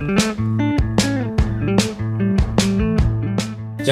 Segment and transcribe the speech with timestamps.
[0.00, 0.06] じ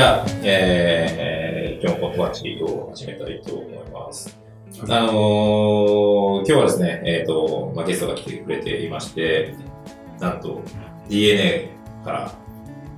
[0.01, 4.41] ゃあ、えー、今日もポッドバッチリを始めたいと思います。
[4.89, 9.55] あのー、今日はですね、えっ、と、まあ、ゲストが来てくれていまして、
[10.19, 10.63] なんと
[11.11, 11.69] DNA
[12.03, 12.33] から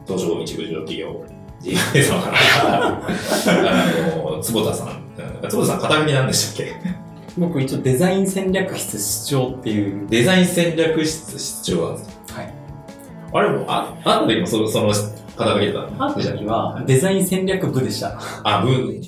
[0.07, 1.27] 東証一部上企業
[1.63, 3.03] DNA 様から、あ
[4.17, 5.03] のー、坪田さん、
[5.49, 6.75] 坪田さん肩書きなんでしたっけ？
[7.37, 10.07] 僕一応デザイン戦略室室長っていう。
[10.09, 12.20] デザイン戦略室室長なんですかはい。
[13.33, 14.93] あれも、あ、あった時もそその
[15.37, 18.21] 肩書きだったあった時はデザイン戦略部でした。
[18.45, 19.01] あ、部、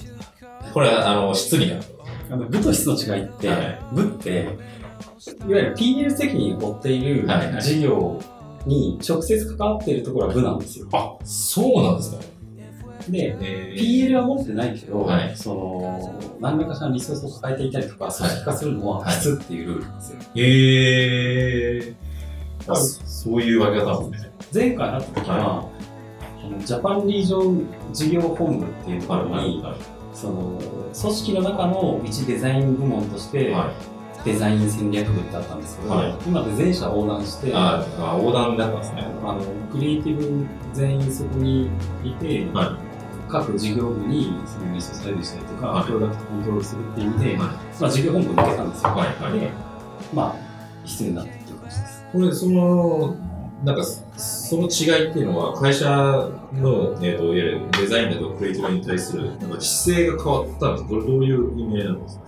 [0.73, 1.83] これは、あの、室になる。
[2.31, 4.48] あの部と室の違いって、はい部って、
[5.47, 8.19] いわゆる PL 責任を負っているはいはい事業
[8.65, 10.89] に直接関わっているところは部なんですよ。
[10.93, 12.23] あ、そうなんですか。
[13.11, 20.19] で、え PL は持ってないけど、はいその、何らかしらのリソースを抱えていたりとか、組織化するのははい室っていうルールなんですよ。
[20.37, 21.95] へえ
[22.69, 24.31] あそういう分け方ね。
[24.53, 25.69] 前回会った時は、
[26.45, 29.65] あのジャパンリージョン事業本部っていうところに、
[30.12, 33.73] その組織の中の一デザイン部門として、は
[34.25, 39.03] デザイン戦略部ってあったんですけど、はい今で全社横断して、ああ、横断だったんですね。
[39.25, 39.41] あの
[39.73, 41.70] クリエイティブ全員そこに
[42.05, 42.78] いて、は
[43.28, 47.45] 各事業部にそのリソースしたりとか、はいプロダクトコントロールするっていう意味で、は
[47.81, 48.91] まあ、事業本部に抜けたんですよ。
[48.91, 49.50] はいはいで、
[50.15, 50.37] まあ、
[50.84, 51.42] 必要になって。
[52.13, 53.17] これ、その、
[53.65, 55.89] なんか、その違いっていうのは、会社
[56.53, 62.23] の、えっ、と、いわゆるデザインだとクリエイティブに対する、なんか姿勢が変わったんですかこれどういう意味なんですか？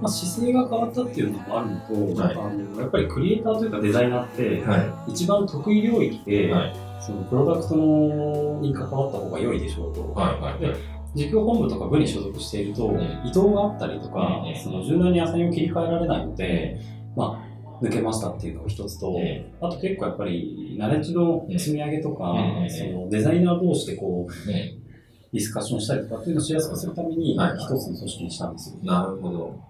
[0.00, 1.80] まあ、姿勢が変わったっていうのもあるの
[2.14, 2.34] と、はい。
[2.34, 6.76] あのやっぱりクリエイターというかデザイナーって、は一番得意領域で、はい。
[7.00, 10.12] そのプロダクトのに関わった方が良いでしょうと。
[10.12, 13.00] はいはいで事業本部とか部に所属していると、ん。
[13.24, 14.56] 移動があったりとか、うん。
[14.62, 16.78] その柔軟にアサインを切り替えられないので、
[17.16, 17.45] まあ、
[17.82, 24.74] 抜けましたっていうのが一つと、うんあと結構やっぱり、ナレッジの積み上げとか、うんそのデザイナー同士でこう、ね、
[25.32, 27.56] ディスカッションしたりとかっていうのをしやすくするために、はい。
[27.56, 28.78] 一つの組織にしたんですよ。
[28.82, 29.60] なるほど。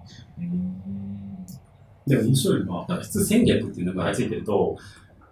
[2.07, 3.03] で、面白いのは、はい。
[3.03, 4.77] 普通戦略っていうのがついてると、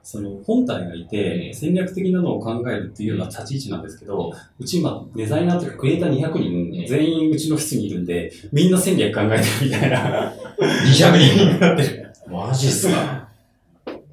[0.02, 10.32] その本体がいて、戦略的なのを考えるっていうような立ち位置なんですけど、うち今、デザイナーとかクリエイター200人、うん全員うちの室にいるんで、みんな戦略考えてるみたいな。
[10.60, 13.28] 200人 マジっすか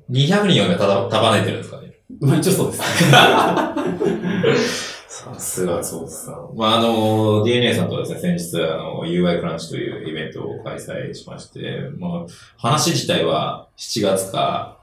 [0.10, 1.94] ?200 人がただ束ねてるんですかね？
[2.20, 2.84] まあ一応そうです。
[5.08, 6.50] さすが、そうですか。
[6.56, 12.12] まあ、あの、DNA さんとはですね、先日、あの、UI クランチというイベントを開催しまして、まあ、
[12.58, 14.78] 話自体は7月か、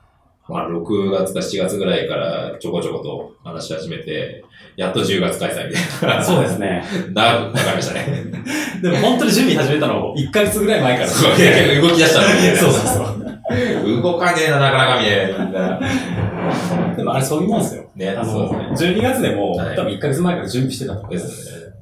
[0.49, 4.45] まあ、6月か7月ぐらいからちょこちょこと話し始めて、
[4.77, 6.25] やっと10月開催みたいな。
[6.25, 6.85] そうですね。
[7.13, 8.25] 長くかかりましたね。
[8.83, 11.09] でも本当に準備始めたの1ヶ月ぐらい前から。
[11.09, 13.07] そう、結構動き出したのに、そうそうそう。
[14.03, 16.97] 動かねえな、なかなかみたいな。
[16.97, 17.85] でもあれそういうもんですよ。
[17.97, 18.91] ね、あそうの、ですね。
[19.01, 21.29] 12月でも、はい多分1ヶ月前から準備してたとでます。
[21.45, 21.73] すね。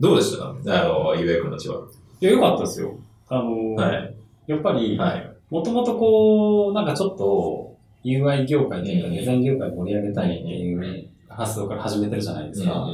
[0.00, 0.44] どうでした？
[0.44, 1.76] かあの、UI クランチは。
[2.20, 2.94] いや、よかったですよ。
[3.28, 4.14] あの、はい。
[4.46, 5.32] やっぱり、はい。
[5.50, 12.86] もともとこう、なんかちょっと UI 業界というかうんデザイン業界を盛り上げたいっていう発想から始めてるじゃないですか。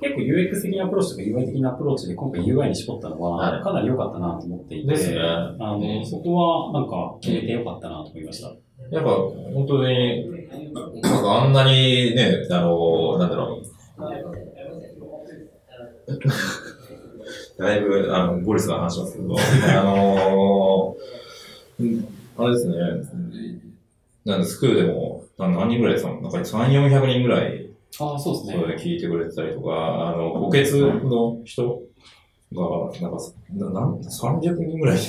[0.00, 3.62] 結構 UX 的なアプローチとか UI 的なアプローチで今回 UI に絞ったのははい。
[3.62, 5.20] かなり良かったなと思っていて、ですね。
[5.20, 6.06] あの、うん。
[6.06, 8.48] そこはなんか決めて良かったなと思いました。
[8.90, 10.26] やっぱ、本当に、
[11.02, 13.70] なんかあんなにね、あの、なんだろう。
[17.58, 19.36] だいぶ、あの、ボリスが話しますけど、
[19.78, 20.96] あの
[21.78, 22.04] うん
[22.36, 22.74] あれですね、
[24.24, 28.62] なんでスクールでも、な何人ぐらいですかなんか3、400人ぐらい、ああ、そうですね。
[28.62, 31.82] それ聞いてくれてたりとか、あの、補欠の人
[32.52, 33.18] が、なんか、
[33.52, 35.02] ななん300人ぐらい、で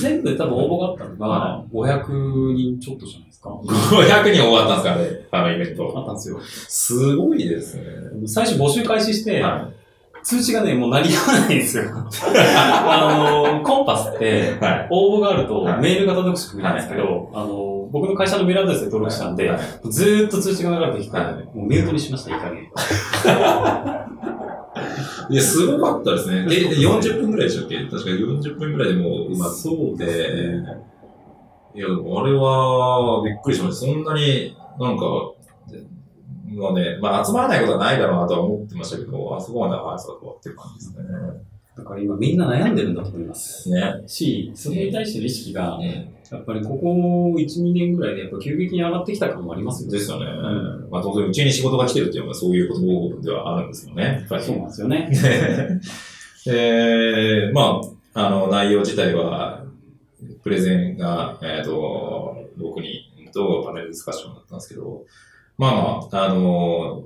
[0.00, 3.50] 全部で多分応募があったのがは500人ちょっとじゃないですか。
[3.50, 5.92] 500人終わったんですからね、あのイベント。
[5.96, 6.40] あったんですよ。
[6.40, 7.82] すごいですね。
[8.26, 9.70] 最初募集開始して、は
[10.24, 11.84] 通知がね、もう鳴りやまないんですよ。
[11.92, 14.54] あの、コンパスって。
[14.90, 22.70] 応募があるとはいメールが届く仕組みなんですけど、あの、僕の会社のメールアドレスで登録したんで、はいずーっと通知が流れてきて、はいもうミュートにしました、いい加減。
[25.30, 26.44] いや、すごかったですね。
[26.46, 27.76] で、で40分ぐらいでしたっけ？
[27.84, 29.54] 確か40分ぐらいでもう埋まっ
[29.98, 30.04] て、
[31.76, 33.86] いや、でもあれは、びっくりしました。
[33.86, 35.04] そんなになんか、
[36.54, 40.98] まあね、まあ集まらないことはないだろうなとは思ってましたけど、あそこまで速さとはっていう感じです
[41.76, 43.68] だから今みんな悩んでるんだと思います。
[43.68, 43.80] ね。
[43.80, 44.02] ね。
[44.06, 45.84] し、それに対しての意識が、うん。
[45.84, 49.98] やっぱりここ1、2年ぐらいでやっぱ急激に上がってきた感もありますよね。
[49.98, 50.26] ですよね。
[50.26, 54.04] んまあ当然、うちに仕事が来てるっていうのはそういうことではあるんですよね。
[54.04, 55.10] やっぱりそうなんですよね。
[56.46, 57.80] で、ま
[58.14, 59.64] あ、あの、内容自体は、
[60.42, 65.04] プレゼンが、えっ、と、僕にとパネルディスカッションだったんですけど、
[65.56, 65.74] まあ
[66.10, 67.02] まあ、あの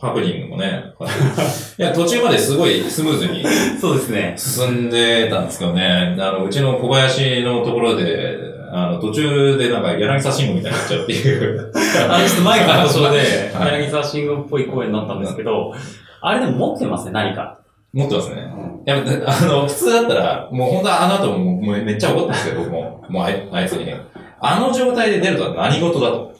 [0.00, 0.84] ハプニングもね、
[1.78, 3.44] いや、途中まですごいスムーズに
[3.80, 4.34] そうですね。
[4.36, 8.38] 進んでたんですけどね、あの、うちの小林のところで、
[8.72, 11.72] あの、途中でなんか柳沢慎吾みたいになっちゃうっていう。
[12.08, 13.18] あの、ちょっと前から途中で、
[13.52, 15.74] はい柳沢慎吾っぽい声になったんですけど、
[16.20, 17.58] あれでも持ってますね、何か。
[17.92, 18.36] 持ってますね。
[18.56, 18.96] うんいや、
[19.26, 23.96] あの、普通だったら、もう本当はあの後ももうめっちゃ怒ったんですけど、僕も、もうあいあいつにね。
[24.40, 26.32] あの状態で出るとは何事だと。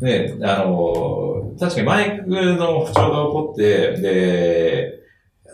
[0.00, 5.00] で、あの、確かにマイクの不調が起こって、で、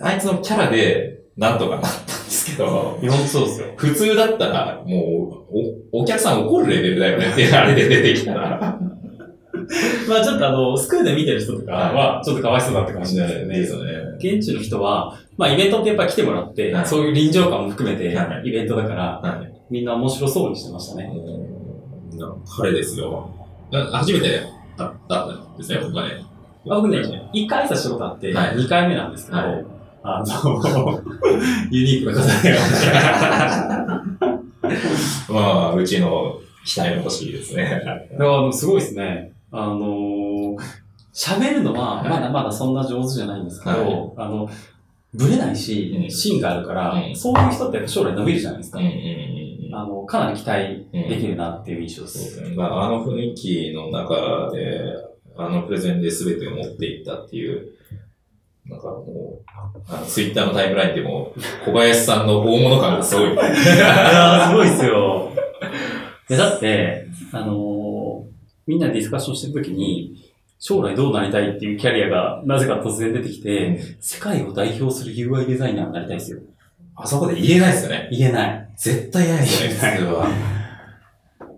[0.01, 3.67] あいつのキャラでなんとかなったんですけど、そうですよ。
[3.77, 8.79] 普通だったら、もう、お、お客さん怒るレベルだよねってあれで出てきたら。
[10.09, 13.85] まあちょっとあの、スクールで見てる人とかは、ちょっとかわいそうだったかもしれないですね。
[14.19, 19.53] 現地の人は、まあイベントってやっぱ来てもらって、はいそういう臨場感も含めては、イベントだから、はい。
[19.71, 21.11] みんな面白そうにしてましたね。
[22.59, 23.31] 彼ですよ。
[23.73, 24.43] な初めて
[24.77, 26.25] だったんですね、僕はね。
[26.71, 26.99] あ僕ね、
[27.33, 28.57] 一回挨拶したことあって、はい。
[28.57, 29.65] 二回目なんですけど、はい。
[30.05, 31.01] あの、
[31.71, 32.29] ユニークな方
[33.89, 34.03] が
[35.29, 37.83] まあ、うちの期待の星ですね。
[38.53, 39.33] すごいですね。
[39.51, 40.57] あのー
[41.15, 42.09] 喋るのははい。
[42.09, 44.13] まだまだそんな上手じゃないんですけど、はい。
[44.17, 44.49] あの、
[45.13, 46.11] ぶれないしう、ん。
[46.11, 47.15] 芯があるから、うん。
[47.15, 48.79] そういう人ってやっぱ将来伸びるじゃないですか。
[48.79, 49.42] うんうんうん
[49.73, 52.09] あの、かなり期待できるなっていう印象で。
[52.09, 52.55] そうですすね。
[52.57, 54.81] まあ、あの雰囲気の中で、
[55.37, 57.73] あのプレゼンで全てを持っていったっていう、
[58.67, 59.51] なんかもう、
[59.89, 61.33] あのツイッターのタイムラインでも、
[61.65, 63.33] 小林さんの大物感がすごい。
[63.33, 65.33] いやー、すごいですよ。
[66.29, 67.83] だって、あのー
[68.67, 76.39] みんなでディスカッションしてるときに、将来どうなりたいっていうキャリアがなぜか突然出てきて、世界を代表する UI デザイナーになりたいですよ。
[76.95, 78.09] あそこで言えないですよね。
[78.13, 78.72] 言えない。
[78.77, 79.47] 絶対ないで。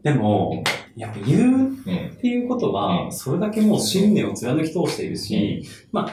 [0.02, 0.62] でも、
[0.96, 1.68] やっぱ言ううん。
[1.68, 1.76] っ
[2.20, 5.62] ていうことうは、んそれだけもう信念を貫き通しているし、
[5.92, 6.06] ま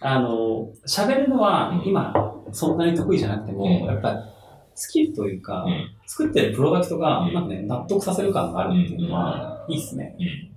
[0.00, 2.14] あ、あの、喋るのはうん今、
[2.52, 4.30] そんなに得意じゃなくても、うんやっぱ
[4.76, 10.14] スキルというか、うん作ってるプロダクトが、うんなんかね、納得させる感があるっていうのは、いいっすね。
[10.20, 10.50] うん。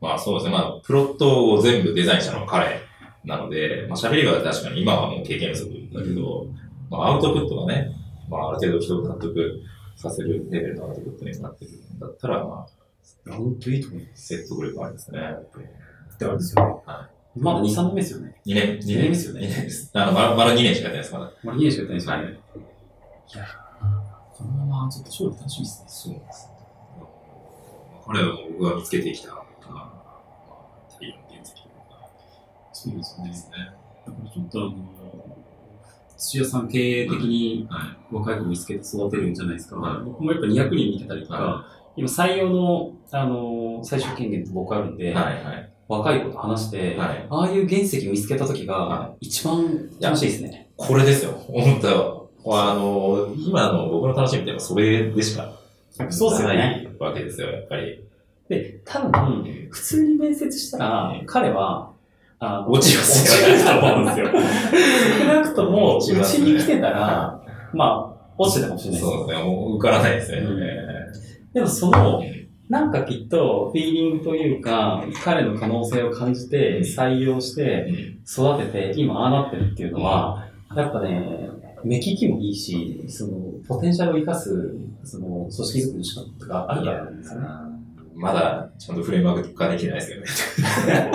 [0.00, 0.52] まあそうですね。
[0.52, 2.80] まあ、プロットを全部デザインしたのは彼
[3.24, 6.46] なので、まあ喋りは確かに今はもう経験不足だけど、
[6.90, 7.90] まあアウトプットがね、
[8.28, 9.62] まあある程度人を納得
[9.96, 12.66] させるレベルのアウトプットになってるんだったら、ま
[13.28, 14.26] あ、本当いいと思います。
[14.26, 15.18] 説得力ありますね。
[15.20, 15.44] やっ
[16.18, 16.72] てあれですよね。
[16.86, 18.40] はまだ2、3年目ですよね。
[18.46, 19.90] 2年、2二年ですよね2年です。
[19.92, 21.32] あの、まだまだ2年しかやってないです、まだ。
[21.42, 22.22] まだ2年しかやってないですよね。
[22.22, 22.32] はい
[23.34, 23.46] い、や、
[24.32, 25.86] このままちょっと勝利楽しみですね。
[25.88, 26.50] そうです。
[28.06, 31.52] 彼は僕が見つけてきた、まあ、太陽の原石
[32.72, 33.30] そうですよね。
[33.30, 33.56] ですね。
[34.06, 35.43] だからちょっとあの、
[36.24, 39.76] 土屋さん経営的には若い子見つけて育てるんじゃないですか。
[39.76, 41.64] はい僕もやっぱ200人見てたりとか、は
[41.96, 45.14] 今採用の、あの、最終権限って僕あるんで、い。
[45.14, 45.70] はい、はい。
[45.86, 50.70] 若い子と話して、はいああいう原石見つけた時がは一番楽しいですね。
[50.76, 51.32] これですよ。
[51.32, 55.52] 本当あの、今の僕の楽しみってそれでしか。
[56.42, 58.02] ないわけですよ、やっぱり。
[58.48, 61.93] で、多分、普通に面接したらうん、彼は、
[62.44, 64.26] あの落ちますよ落ちると思うんですよ。
[65.18, 67.42] 少なくとも、うちに来てたら、
[67.72, 69.10] まあ、落ちてたかもしれないです。
[69.10, 69.44] そうですね。
[69.44, 70.38] もう受からないですね。
[70.38, 70.84] うんえ
[71.54, 72.22] でもその、
[72.68, 81.48] なんかきっと、フィーリングというか、彼の可能性を感じて、採用して、ー育てて、今ああなってるっていうのは、やっぱね、
[81.84, 83.32] 目利きもいいし、その、
[83.68, 84.74] ポテンシャルを生かす、
[85.04, 87.46] その、組織づくりの仕方とかあると思うんですよね。
[88.14, 91.10] まだちゃんとフレームワーク化できてないですけどね。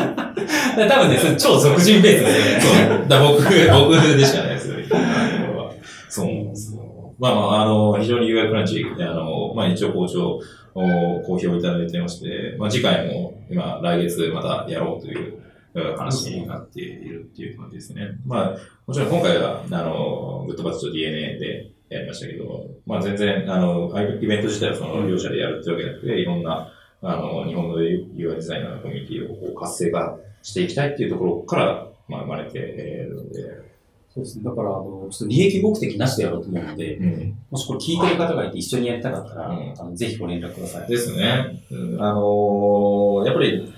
[0.78, 3.08] で 多分ね、それ超俗人ベースで、そう。
[3.08, 4.76] だ僕、僕でしかないですよ。
[4.92, 5.72] あのは
[6.10, 7.14] そうなんですよ。
[7.20, 10.40] まあまあ、あの、非常に UI クランチ、あの、まあ一応校長、
[10.76, 15.40] お好評いただいてまして、まあ次回も今、来月またやろうという
[15.74, 18.12] うん話になっているっていう感じですね。
[18.26, 23.92] まあ、もちろん今回は、あの、グッドバッチと DNA でやりましたけど、まあ全然、あの、
[24.22, 33.70] イベント自体はその両者でやるってわけじゃなくて、いろんな、あの、日本の UI デザイナーのコミュニティをこう活性化していきたいっていうところから、まあ生まれているので、
[34.14, 34.44] そうですね。
[34.44, 37.38] だから、あの、ちょっと利益目的なしでやろうと思うので、うん。
[37.52, 40.90] もしこれ聞いてる方がいて一緒にやりたかったら、うんあのぜひご連絡ください。
[40.90, 41.64] ですね。
[41.72, 43.74] うんあのーやっぱり、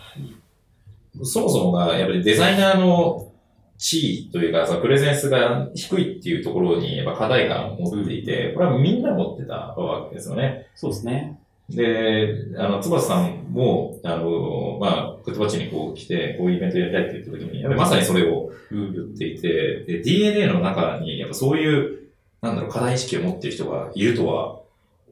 [1.24, 3.32] そもそもが、やっぱりデザイナーの
[3.78, 10.68] 地位というか、そのプレゼンスが低いっていうところに、やっぱ課題感を持っていて、これはみんな持ってたわけですよね。
[10.76, 11.41] そうですね。
[11.76, 18.94] で、あの、つばさんも、あの、まあ、クットバッチにこう来て、こういうイベントやりたいって言った時に、やっぱりまさにそれをうん。
[18.94, 22.00] 言っていて、で、DNA の中に、やっぱそういう、
[22.42, 24.62] なんだろう、課題意識を持っている人がいるとは、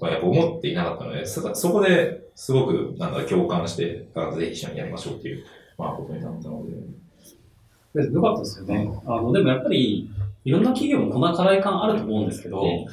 [0.09, 5.43] やっぱ思っていなかったので、そそこで、すごく、なんか共感して、あぜひ一緒にやりましょうっていう、
[5.77, 8.01] まあ、ことになったので。
[8.01, 9.01] でよかったですよね。
[9.05, 10.09] あの、でもやっぱり、
[10.45, 12.85] いろんな企業もこんな課題感あると思うんですけど、うん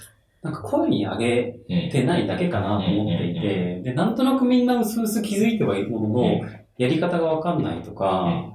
[0.47, 6.41] なんか声に上げうんてないだけかなと思っていて、で、なんとなくみんな薄々気づいてはいるものの、
[6.79, 8.53] やり方がわかんないとか、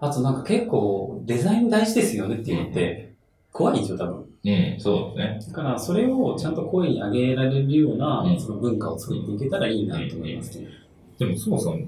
[0.00, 3.14] あとなんか結構デザイン大事ですよねっていうのって
[3.52, 4.24] 怖いんですよ、多分。
[4.46, 5.52] うん、そうですね。
[5.54, 10.68] だからそれをちゃんと声に上げられるようなうんその文化を作っていけたらいいなと思いますね。
[11.18, 11.78] でも、そもそも、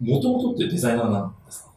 [0.00, 1.67] もともとってデザイナーなんですか？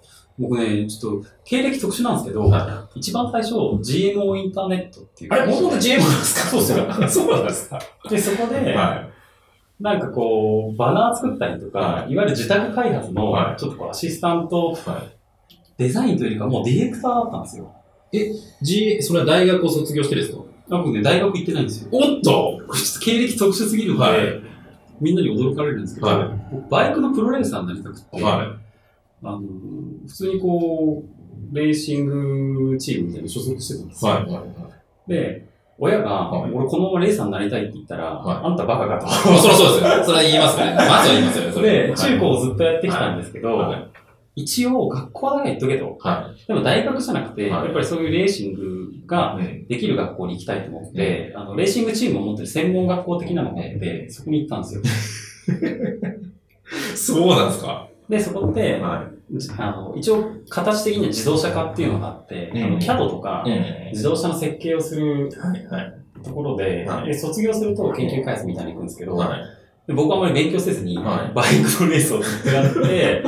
[0.41, 5.33] 僕ね、ちょっと経歴特殊なんですけど、は一番最初 GMO インターネットっていう。
[5.33, 6.49] あれ、もともと GM なんですか？
[6.49, 6.71] そうっす。
[6.71, 7.79] よそうなんですか？
[8.09, 9.07] で、そこで、は
[9.79, 12.15] なんかこう、バナー作ったりとか、、はい。
[12.15, 14.77] わゆる自宅開発のはい、ちょっとこうアシスタント、
[15.77, 17.73] デザインというよりかもうディレクターだったんですよ。
[18.11, 18.19] い。
[18.61, 20.39] G、それは大学を卒業してですか？
[20.69, 21.89] 僕ね、大学行ってないんですよ。
[21.91, 22.61] おっと！
[22.67, 24.41] これちょっと経歴特殊すぎるので、はい。
[25.01, 26.29] みんなに驚かれるんですけど、はい。
[26.51, 28.55] 僕バイクのプロレーサーになりたくって、は
[29.23, 29.41] あの
[30.07, 31.03] 普通にこ
[31.51, 32.05] う、レーシン
[32.71, 34.09] グチームみたいなの所属してたんですい。
[34.09, 34.15] よ。
[34.15, 34.25] はい。
[34.25, 34.41] は
[35.07, 35.09] い。
[35.09, 39.05] で、親が、はい俺このままレーサーになりたいって言ったら、はいあんたバカかと。
[39.07, 40.05] まあ、そりゃそうですよ。
[40.05, 40.75] それは言いますね。
[40.75, 41.51] まずは言いますよね。
[41.51, 43.87] それで、中高をずっとやってきたんですけど、はい。
[44.35, 45.97] 一応学校だけは行っとけと。
[45.99, 49.65] はでも大学じゃなくて、はいやっぱりそういうレーシングがい。
[49.67, 54.81] できる学校に行きたいと思って、あの、レーシングチームを持ってる専門学校的なのがあって、そこに行ったんですよ。
[56.95, 59.09] そうなんですかで、そこって、は
[59.57, 63.89] あの、一応形的には自動車科っていうのがあって、うん CAD とか、い。
[63.91, 65.29] 自動車の設計をする。
[66.23, 69.39] ところで、はいで卒業すると研究開発みたいに行くんですけど、はい。
[69.87, 73.23] で僕はあまり勉強せずに、はいバイクのレースをずっとやって、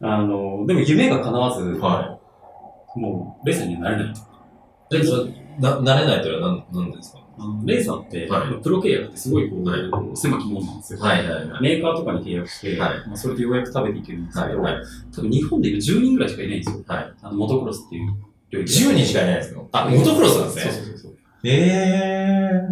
[0.00, 2.18] あの、でも夢が叶わず、は
[2.94, 4.14] もうレーサーにはなれない。
[4.94, 7.18] え、それ、な、慣れないというのは何、何ですか？
[7.38, 11.00] あのレーサーって、はいプロ契約ってすごいこう、はい狭きもんなんですよ。
[11.00, 11.26] はい。
[11.26, 11.48] はい。
[11.48, 11.62] はい。
[11.62, 14.82] メーカーとかに契約して、はいまあ、それでようやく食べていけるんですけど、はい。
[15.14, 16.84] 多分日本でいる10人ぐらいしかいないんですよ。
[16.86, 17.12] はい。
[17.22, 18.14] あの、モトクロスっていう
[18.50, 19.68] 領域10人しかいないですよ。
[19.72, 20.72] あ、モトクロスなんですね。
[20.72, 21.12] そうそうそうそう。
[21.44, 22.62] え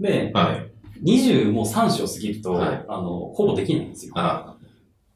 [0.00, 0.72] でー。、はい。
[1.02, 4.12] 20もう3章過ぎると、はいあの、ほぼできないんですよ。
[4.16, 4.56] あ、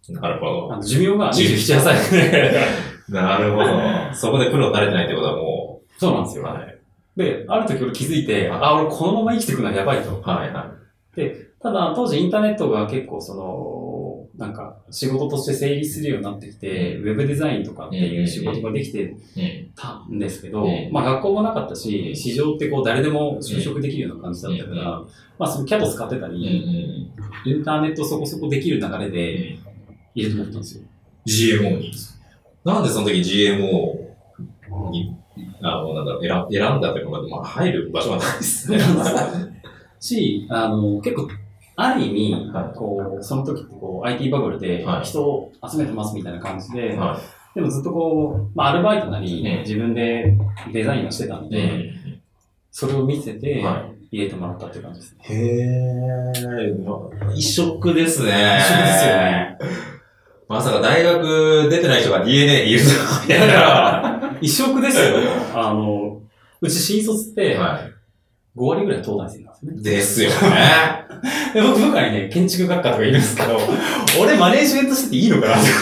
[0.09, 0.73] なるほど。
[0.73, 2.61] あの寿命が27歳で。
[3.09, 3.67] なるほど。
[4.15, 6.45] そこでプロになれてないってことはもう、そうなんですよ。
[6.45, 6.76] はい。
[7.17, 10.21] で、ある時俺気づいて、はいあ、俺このまま生きていくのはやばいと。
[10.21, 10.53] はい。
[10.53, 10.75] は
[11.61, 19.17] ただ、当時インターネットが結構その、なんか仕事として成立するようになってきて、うウェブデザインとかっていう仕事ができて。
[19.75, 25.09] たんですけど、うんまあ学校もなかったし、うん市場ってこう誰でも就職できるような感じだったから、うん
[25.39, 27.51] まあその CAD 使ってたり、ん。
[27.51, 29.59] インターネットそこそこできる流れで
[30.15, 30.85] 入れてもらったんですよ。
[31.27, 31.93] GMO に。
[32.65, 35.17] なんでその時 GMO に、
[35.67, 38.79] あの、なんだろう、選選んだというか、まあ、入る場所がない ですね。
[40.01, 41.29] し、あの、結構、
[41.77, 47.19] ある意味、はこう、その時ってこう、IT バブルではい人を集めてますみたいな感じで、は
[47.55, 50.37] でもずっとこう、まあ、アルバイトなり、うん自分で
[50.73, 51.51] デザインをしてたんい。
[51.51, 51.91] で、
[52.71, 55.25] それを見せて、は入れてもらったって感じですね。
[55.29, 55.33] い。
[55.33, 58.59] へー、ま異色ですね。
[58.61, 59.17] 一緒ですよ。
[59.17, 59.59] ね。
[60.49, 64.49] まさか大学出てない人が DNA にいるとは、みたいな。
[64.49, 65.17] 一色ですよ。
[65.55, 66.21] あの、
[66.61, 67.81] うち新卒って、は
[68.57, 69.73] 5割ぐらい東大生なんですね。
[69.81, 69.83] い。
[69.83, 70.37] ですよね。
[71.53, 73.59] で僕、部下にね、建築学科とかいるんですけど、
[74.21, 75.67] 俺マネージメントしてていいのかなって。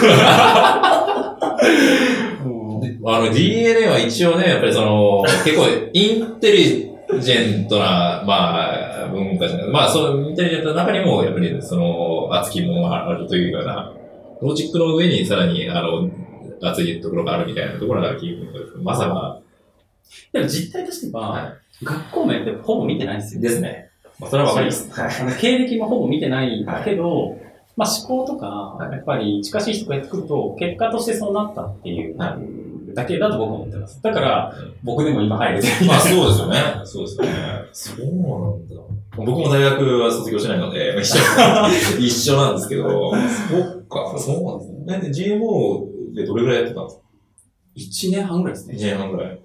[3.07, 9.69] あの DNA は一応ね、やっぱりその、結構インテリジェントな、まあ、文化じゃない。
[9.69, 13.93] まあ、そのインテリジェントの中にも、やっぱりその、熱きものがあるというような、
[14.41, 16.09] ロジックの上にさらに、あの、
[16.69, 18.73] 熱いところがあるみたいなところがキーポイントです。
[18.79, 19.41] まさか、
[20.33, 23.41] でも実態としては、は学校名ってほぼ見てないんですよ。
[23.41, 23.91] ですね。
[24.19, 24.91] まあ、それはわかります。
[24.91, 25.21] はい。
[25.21, 27.37] あの経歴もほぼ見てないけど、
[27.77, 32.39] まあ思考とか、はいやっぱり近しい人がやってくると、結果としてそうなったっていうは
[32.95, 34.01] だけだと僕は思ってます。
[34.03, 34.55] だから、
[34.85, 36.01] 僕でも今入れてるみ まあ。
[36.01, 36.57] そうですよね。
[36.85, 37.31] そうですよね。
[37.73, 38.75] そうなんだ。
[39.17, 41.19] 僕も大学は卒業してないので、一緒
[41.99, 45.27] 一緒なんですけど、そっか、そうなんですね。
[45.27, 47.03] で、GMO でどれぐらいやってたんですか
[47.77, 48.75] ？1年半ぐらいですね。
[48.75, 49.41] 1年半ぐらい。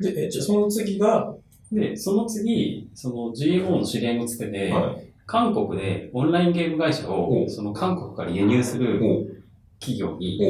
[0.00, 1.34] で、え、じゃあその次が、
[1.70, 5.06] で、その次、その GMO の知り合いのつてで、はい。
[5.26, 9.44] 韓国でオンラインゲーム会社を、おその韓国から輸入する
[9.78, 10.40] 企業に、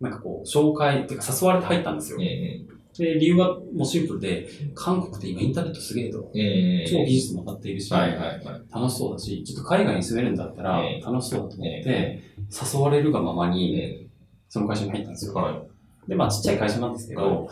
[0.00, 6.18] なんかこう、紹介っていうか誘われて入ったんですよで、理由はもうシンプルで、韓国って今インターネットすげえと。
[6.18, 8.42] うん超技術も上がっているし、はいはいはい。
[8.72, 12.22] 楽しそうだし、ちょっと海外に住めるんだったらうん楽しそうだと思って、
[12.74, 14.07] 誘われるがままに、
[14.48, 15.34] その会社に入ったんですよ。
[15.34, 15.62] は
[16.06, 17.48] で、まあちっちゃい会社なんですけど、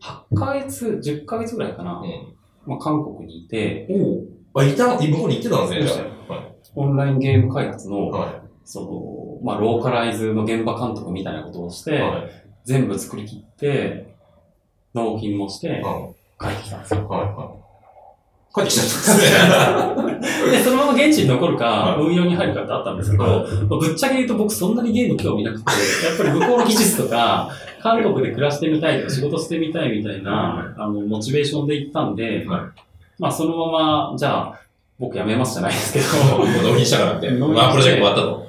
[0.00, 2.68] 8ヶ月、10ヶ月ぐらいかな、い。
[2.68, 6.02] まあ韓国にいて、おうあ、いた、向こうに行ってたんですね。
[6.02, 6.16] はい
[6.76, 12.00] オンラインゲーム開発の、はその、まあ、ローカライズの現場監督みたいなことをして、い。
[12.00, 12.30] はい。
[12.64, 14.14] 全部作り切って、
[14.94, 17.00] 納品もして、は帰ってきたんですよ。
[17.00, 17.04] い。
[17.04, 17.65] はい。
[18.56, 20.50] 帰ってきちゃったんですね。
[20.50, 25.70] で、そのまま現地に残るか、はい運用に入るかってあったんですけど、ぶっちゃけ言うと僕そんなにゲーム興味なくて、
[26.06, 27.50] やっぱり向こうの技術とか、
[27.82, 32.86] 韓国で暮らしてみたいとか仕事してみたいみたいな、あの、モチベーションで行ったんで、はい
[33.18, 34.60] まあそのまま、じゃあ、
[34.98, 37.30] 僕辞めますじゃないですけもう納品したからって。
[37.36, 38.26] まあ、プロジェクト終わったと。
[38.28, 38.46] ど、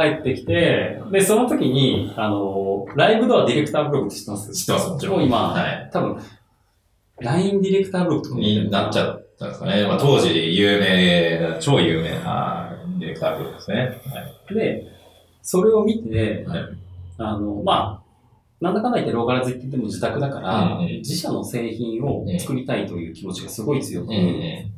[0.00, 4.52] 帰ってきて、で、その時に、あの、ライブドアディレクターブログって知ってます？
[4.52, 5.16] 知ってます、もちろん。
[5.18, 5.90] もう今、はい。
[5.92, 6.18] 多分、
[7.20, 9.86] LINE ディレクターブログとかになっちゃったんですかね。
[9.86, 13.76] まあ、当時有名な、超有名なディレクターグですね。
[13.76, 13.88] は
[14.50, 14.54] い。
[14.54, 14.86] で、
[15.42, 16.60] それを見て、はい
[17.18, 18.08] あの、まあ、
[18.60, 24.18] なんだかんだ言ってローカライズって言っても自宅だから、うんうん自社の製品を作りたいという気持ちがすごい強くうんて、う
[24.68, 24.72] ん。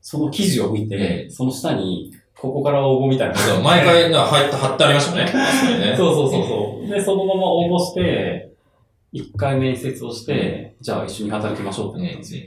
[0.00, 3.34] その記事を見て、その下に、ここから応募みたいな。
[3.34, 5.26] そう、毎回が入った、貼ってありましたね。
[5.28, 6.88] それね そうそうそうそう。
[6.88, 8.52] で、そのまま応募して、
[9.12, 12.42] 一回面接をして、じゃあ一緒に働きましょうってなったんですよ。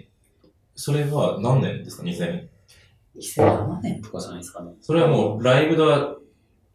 [0.75, 2.48] それは何年ですか ?2000。
[3.15, 4.72] 2007年とかじゃないですかね。
[4.82, 6.15] それはもう、ライブドア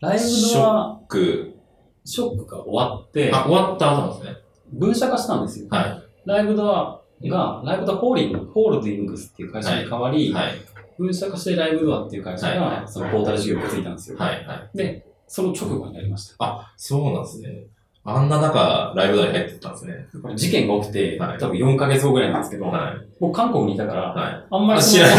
[0.01, 1.57] ライブドアク、
[2.05, 4.37] ショックが終わって、あ、終わった後なんですね。
[4.73, 5.67] 分社化したんですよ。
[5.71, 10.33] はライブドアが、ライブドアホーリング、ホールディングスっていう会社に変わり、い。
[10.33, 10.53] はい。
[10.99, 14.19] 分社化してライブドアっていう会社はいが、そのポータル事業を築いたんですよ。
[14.19, 14.45] はい。
[14.45, 14.77] はい。
[14.77, 16.35] で、その直後になりました。
[16.39, 17.67] あ、そうなんですね。
[18.11, 20.09] あんな中、ライブドアに入ってったんですね。
[20.35, 23.07] 事件が起きて、はい多分4ヶ月後ぐらいなんですけど、はい。
[23.21, 24.45] 僕韓国にいたから、はい。
[24.51, 25.17] あんまりあ知らない。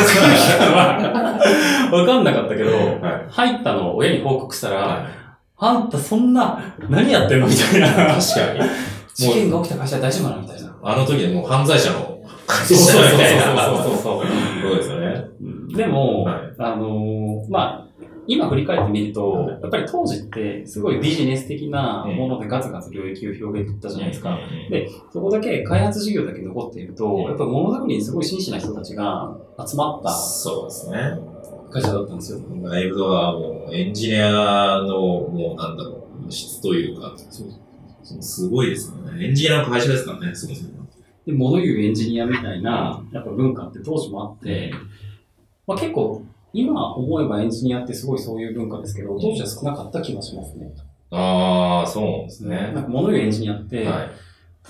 [1.91, 3.31] わかんなかったけど、はい。
[3.31, 5.19] 入ったのを親に報告したら、はい
[5.61, 7.87] あんたそんな、何やってんのみたいな。
[7.89, 8.19] 確かに。
[9.13, 10.79] 事件が起きた会社大丈夫なのみたいな。
[10.81, 13.65] あの時でもう犯罪者の会そうそう社みたいな。
[13.65, 14.23] そうそうそうそう。
[14.63, 15.25] そうですよね。
[15.41, 17.88] うんでも、はいあのーまあ、
[18.29, 24.37] 今振り返ってみると、はいやっぱり当時ってすごいビジネス的なものでガツガツ領域を広げていったじゃないですか。
[24.69, 29.35] で、そこだけ開発事業だけ残っていると、うんやっぱりものづくりにすごい真摯な人たちが
[29.67, 30.97] 集まったそうですね。
[31.71, 32.39] 会社だったんですよ。
[32.63, 37.15] ライブドアはもうエンジニアの、もうなんだろう、質というか、
[38.19, 39.25] すごいですよね。
[39.25, 40.69] エンジニアの会社ですからね、そもそも。
[41.25, 44.71] で、物言うエンジニアみたいな、やっぱ文化って当時もあって、
[45.67, 50.71] まあ結構、今思えばエンジニアってすごいそういう文化ですけど、当時は少なかった気がしますね。
[51.11, 52.71] ああ、そうですね。
[52.73, 54.07] なんか物言うエンジニアって、はい。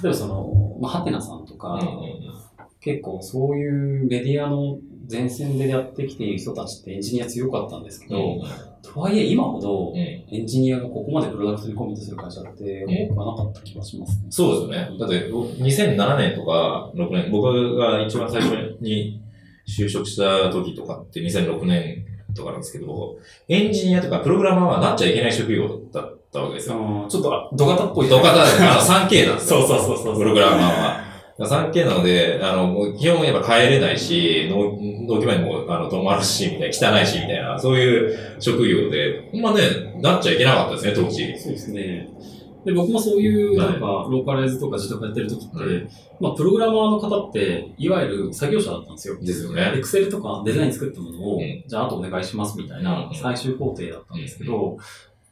[0.01, 2.49] 例えばその、まあ、ハテナさんとか、うんうんうん
[2.81, 4.79] 結構そういうメディアの
[5.11, 8.41] 前線でやってきている人たちってエンジニア強かったんですけど、
[8.81, 14.27] とはいえ今ほどうんエンジニアがここまでプロダクトにコミットする会社って多くはなかった気がしますね。
[14.29, 14.97] そうですよね。
[14.97, 19.21] だって、僕2007年とか6年、僕が一番最初に
[19.69, 22.05] 就職した時とかって2006年
[22.35, 26.77] とかなんですけど、エンジニアとかプログラマーはなっちゃいけない職業だったわけですよ。
[26.77, 28.07] うんちょっと土方っぽい。
[28.07, 28.67] 土方ですね。
[28.67, 29.61] あの 3K なんですよ。
[29.65, 30.17] そうそうそうそう。
[30.17, 31.09] プログラマーは。
[31.39, 34.77] 3K なので、あの、基本やっぱ帰れないし、納
[35.07, 39.61] 納期前にもあの止まるし、みたいな、汚いし、みたいな、そういう職業で、まあね、
[40.01, 41.39] なっちゃいけなかったですね、当時。
[41.39, 42.09] そうですね。
[42.65, 43.71] で、僕もそういう、はい。
[43.71, 45.87] なんか、ローカライズとか自宅やってる時って、はい。
[46.19, 49.17] まあ、プログラマーの方って、いわゆる作業者だったんですよ。
[49.21, 49.73] ですよね。
[49.75, 51.63] エクセルとかデザイン作ったものを、うん。
[51.65, 53.15] じゃあ、あとお願いしますみたいなうん。
[53.15, 54.77] 最終工程だったんですけど、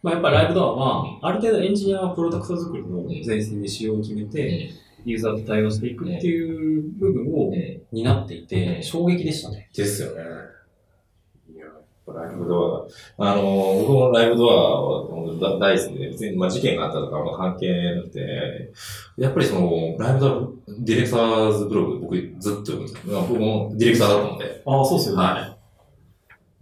[0.04, 4.72] まあ、やっぱりライブドアは、ある程度エンジニアはプロダクト作りの前線で仕様を決めて、
[5.06, 7.82] ユーザーと対応していくっていう部分をうん。
[7.92, 8.84] 担っていて、うん。
[8.84, 9.70] 衝撃でしたね。
[9.76, 10.24] ですよね。
[12.14, 13.42] ライブドア、あの、
[13.80, 18.72] 僕もライブドアは大好きで、別に、まあ、事件があったとかは関係なくて、
[19.18, 25.24] やっぱりその、ライブドア、ディレクターズブログ、僕ずっと読むんで僕もディレクターだったので、ああ、そうですよね。
[25.24, 25.58] は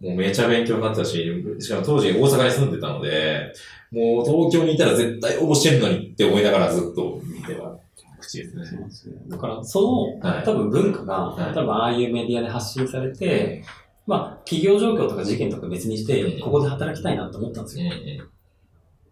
[0.01, 0.05] い。
[0.05, 3.53] もうめちゃ勉強になったし、しかも当時大阪に住んでたので、
[3.91, 7.77] もう東京にいたら絶対応募してるのにって思いながらずっと見ては、
[8.19, 8.65] 口ですね。
[8.65, 9.81] そうなんですよだから、そ
[10.21, 10.43] の、はい。
[10.43, 11.53] 多分文化が、はい。
[11.53, 13.63] 多分ああいうメディアで発信されて、
[14.07, 17.91] まあ、企業状況とか事件とか別にして、うんここで働きたいなと思ったんですよ。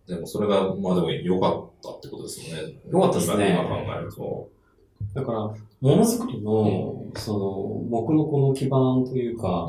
[0.07, 2.75] でもそれが、まあでも良かったってことですよね。
[2.91, 4.49] 良かったですね今今考えると。
[5.15, 9.67] だから、ものづくりの、その、僕のこの基盤というか、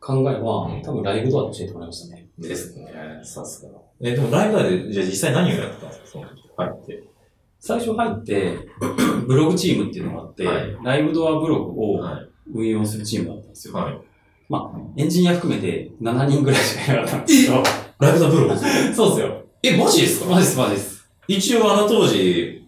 [0.00, 2.28] 考えは、うん多分ライブドアで教えてもらいましたね。
[2.38, 2.88] ですね。
[3.24, 3.72] さすが。
[4.00, 6.06] え、でもライブドアで、じゃあ実際何をやってたんですか？
[6.06, 6.42] その時。
[6.56, 7.04] 入って。
[7.58, 8.58] 最初入って、
[9.26, 12.26] ブログチームっていうのがあって、はいライブドアブログをはい。
[12.52, 13.74] 運用するチームだったんですよ。
[13.74, 14.00] はい。
[14.96, 17.62] エンジニア含めて7人ぐらいしかいなかったんですけど、
[18.00, 18.56] ライブドアブロ
[18.94, 19.42] そうですよ。
[19.62, 20.30] え、マジですか？
[20.30, 21.10] マジです、マジです。
[21.28, 22.62] 一応あの当時、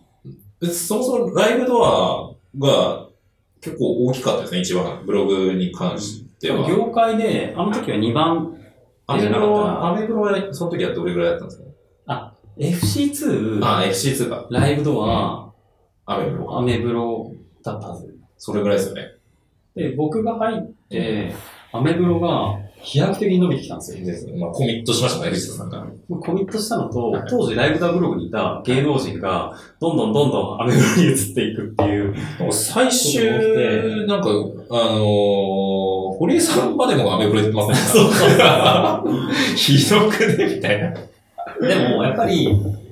[0.62, 3.08] えそもそもライブドアが
[3.60, 5.02] 結構大きかったですね、一番。
[5.04, 6.68] ブログに関しては。
[6.68, 8.56] 業界で、あの時は2番
[9.06, 11.62] アメブロ、なアメブロはその時はどれぐらいだったんです
[12.06, 14.46] か？FC2、あ、FC2 か。
[14.50, 15.50] ライブドア、
[16.06, 16.58] アメブロ。
[16.58, 17.32] アメブロ
[17.64, 18.14] だったはず。
[18.36, 19.02] それぐらいですよね。
[19.74, 21.32] で、僕が入って、
[21.72, 24.04] アメブロが飛躍的に伸びてきたんですよ。
[24.04, 25.86] ですまあ、コミットしましたね、藤田さんが。
[26.20, 32.14] コミットしたのとはい、当時ライブダブログにいた芸能人が、どんどんどんどんアメブロに移っていくっていう。
[32.52, 38.10] 最終、なんか、あのー、堀江さんまでもアメブロ言ってませんそう
[39.56, 40.56] ひどくね？
[40.56, 40.92] みたいな。
[41.68, 42.48] でも、やっぱり、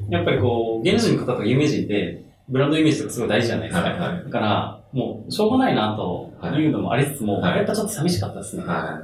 [0.09, 3.89] やっぱりこう、芸能人の方とか有名人って、ブランドイメージとかすごい大事じゃないですか。
[3.89, 8.65] はいはいだから、もう、しょうがないなというのもありつつも、はいやっぱちょっと寂しかったですね。
[8.65, 9.01] は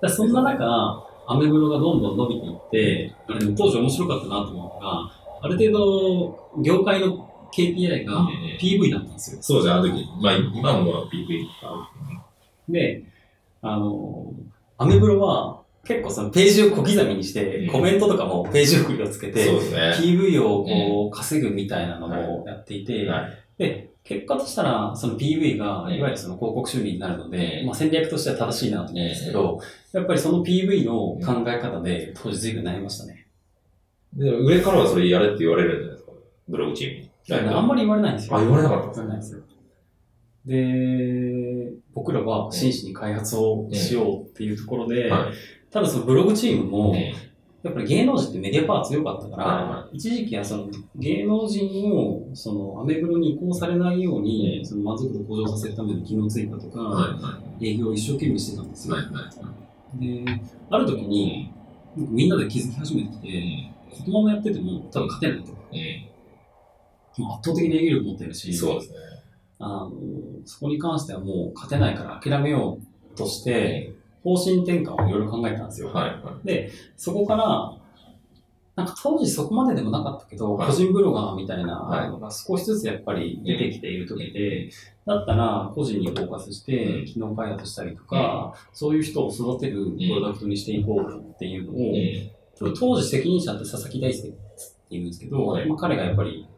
[0.00, 5.10] らそんな中、アメブロがどんどん伸びていって、あれ当時面白かったなと思うのが、
[5.42, 8.28] ある程度、業界の KPI がうん
[8.60, 9.42] PV だったんですよい。。
[9.42, 10.04] そうじゃん、あの時。
[10.20, 11.90] まあ、今も PV か。
[12.68, 13.04] で、
[13.62, 14.32] あの、
[14.76, 19.50] アメブロは結構そのページを小刻みにして、うんコメントとかもページ送りをつけて。
[19.98, 29.58] PV をこう稼ぐみたいなのもやっていて、はいで、結果としたら、その PV が、いわゆるその広告収入になるので、うんまあ戦略としては正しいなと思うんですけど、
[29.92, 30.92] やっぱりその PV の
[31.24, 33.26] 考え方で、当時随分悩みましたね。
[34.12, 36.12] で、上からはそれやれって言われるんじゃないですか？
[36.48, 37.10] ブログチームに。
[37.54, 38.36] あんまり言われないんですよ。
[38.36, 39.40] あ言われなかったんです言われないですよ。
[41.70, 45.32] で、僕らは真摯に開発をしようっていうところで、はい
[45.70, 47.33] ただそのブログチームも、うん
[47.64, 57.18] やっぱり芸能人ってメディアパワー強かったから、は一時期はその芸能人をそのアメブロに移行されないように、うんその満足度向上させるための機能追加とか、
[57.62, 58.90] 営業を一生懸命してたんですい。
[58.90, 58.96] よ。
[59.94, 61.54] で、ある時に、
[61.96, 63.72] みんなで気づき始めてきて、
[64.04, 65.52] このままやってても多分勝てないと。
[65.52, 68.54] うもう圧倒的な営業力持ってるし、ん。
[68.54, 68.96] そうですね。
[69.58, 69.90] あの
[70.44, 73.93] そこに関してはもう勝てないから諦めようとして、
[74.24, 75.92] 方針転換をいろいろ考えたんですよ。
[75.92, 76.38] はいは
[76.96, 77.76] そこから、
[78.74, 84.70] なんか当時そこまででもなかったけど、はい個人ブロガーみたいはいなのが少しずつやっぱり出てきている時で、
[85.06, 92.32] だったら個人にフォーカスしてうん機能開発したりとか、そういう人を育てるプロダクトにしていこうっていうのを、い。
[92.78, 94.38] 当時責任者って佐々木大輔って
[94.90, 96.48] 言うんですけど、はいまあ、彼がやっぱり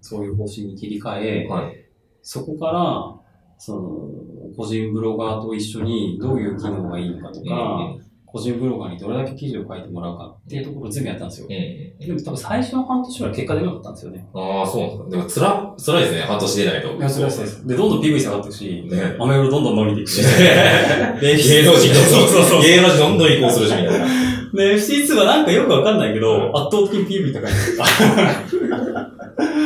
[0.00, 1.86] そういう方針に切り替え、はい。
[2.22, 3.26] そこから、
[3.58, 4.08] その、
[4.56, 7.96] 個人ブロガーと一緒にどういう機能がいいのかとか、
[8.36, 11.46] 個人ブロガーにどれだけ記事を書いてもらうかっていうところを全部やったんですよ。
[11.48, 12.06] うん。
[12.06, 14.26] でも多分最初の半年は結果出なかったんですよね。
[14.34, 15.10] ああ、そうなんですか。
[15.10, 16.20] でも、つら、辛いですね。
[16.22, 16.88] 半年出ないと。
[16.92, 17.66] いや、それはそうです。
[17.66, 20.22] で、どんどん PV 下がっていくし、ねアメブロどんどん伸びていくし。
[21.20, 22.62] で芸能人そうそうそう。
[22.62, 24.06] 芸能人どんどん移行するし、みたいな。
[24.52, 27.84] で、FC2 はなんかよくわかんないけど、圧倒的に PV 高いんですよ。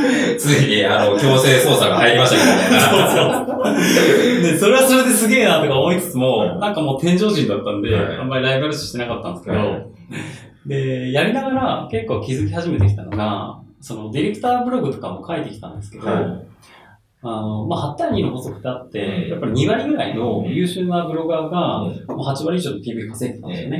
[0.38, 4.42] ついに、あの、強制捜査が入りましたみたいな。
[4.42, 8.16] で、それはそれですげえなとか思いつつも、なんかもう天井人だったんで、はい。
[8.18, 9.86] あんまりライバル視してなかったんですけど、はい。
[10.66, 16.50] で、やりながら結構気づき始めてきたのが、そのディレクターブログとかも書いてきたんですけど、はい。
[17.22, 19.30] あの、まあ、8対2の法則ってあって、うん。
[19.30, 22.16] やっぱり2割ぐらいの優秀なブロガーが、うん。
[22.16, 23.78] もう8割以上の PV 稼いでたんですよね。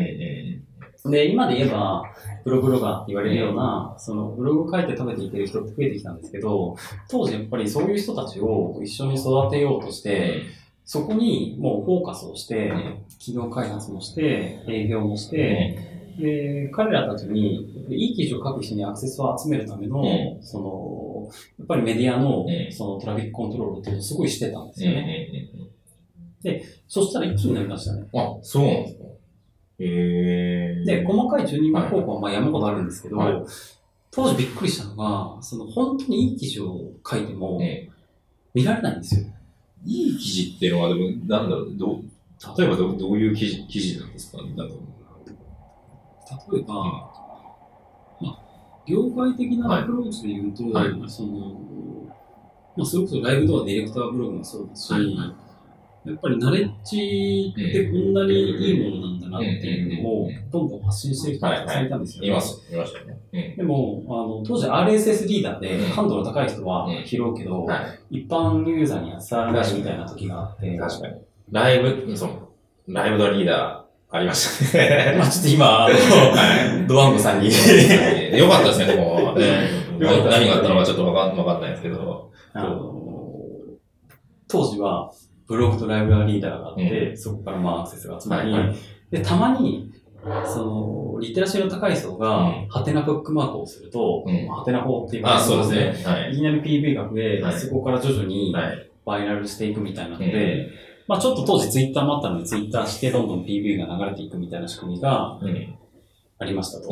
[1.08, 1.18] ね。
[1.18, 2.02] で、今で言えば、
[2.44, 6.76] プロブロガーって言われるような、そのブログを書いて食べていける人って増えてきたんですけど、
[7.08, 10.42] 当時やっぱりそういう人たちを一緒に育てようとして、
[10.84, 12.72] そこにもうフォーカスをして、
[13.18, 25.40] 機能開発もして、営業もして、で、彼らたちに、いい記事を書く人にアクセスを集めるための、うその、やっぱりメディアのう、んそのトラフィックコントロールっていうのをすごいしてたんですうんよね。
[26.88, 28.06] そしたら一気になりましたね。
[28.14, 29.04] あ、そうなんですか。
[29.80, 30.84] へえ。
[30.84, 33.44] で、細かいチューニング方法はまあ山ほどあるんですけど、はい。
[34.10, 37.88] 当時びっくりしたのが、その本当にいい記事を書いてもね
[38.52, 39.26] 見られないんですよ。
[39.86, 42.02] いい記事っていうのは、でも、なんだろう、どう、
[42.58, 44.38] 例えばどうどういう記事記事なんですか？
[44.38, 44.78] だろう
[46.52, 47.10] 例えば、ま
[48.22, 48.38] あ、
[48.86, 50.88] 業界的なアプローチで言うと、はい。
[51.08, 51.56] その、
[52.76, 55.34] まあ、それこそライブドアディレクターブログもそうですし、はいは
[56.06, 63.54] やっぱりナレッジってこんなにいいものなんだなっていうのをどんどん発信してる人がたくさんいたんですよ、ねいます、いましたね。
[63.56, 67.66] でも、あの、当時 RSS リーダーで感度の高い人は拾うけど、
[68.10, 71.14] 一般ユーザーには伝わらないみたいな時があって、確かに。
[71.50, 72.48] ライブ、その、
[72.88, 75.14] ライブドリーダー、ありましたね。
[75.18, 79.34] まあちょっと今、あの、ドワンゴさんに、よかったですね、でも。
[79.34, 82.30] ね何があったのかちょっとわかんわかんないですけど。
[84.48, 85.12] 当時は
[85.46, 88.54] ブログとライブラリーダーがあって、そこからまあアクセスが集まり、
[89.10, 89.90] で、たまに、
[90.44, 90.64] そ
[91.16, 96.10] の、リテラシーの高い層うがん、ハテナブックマークをすると、うんハテナ法って言わあ、れるのそうですね。
[96.12, 98.86] はいいきなり PV が増え、はいそこから徐々にはい。
[99.04, 100.68] バイラルしていくみたいなのうで、
[101.08, 105.74] まあちょっと当時ツイッターもあったのでツイッターしてどんどん PV が流れていくみたいな仕組みがうん。
[106.38, 106.88] ありましたと。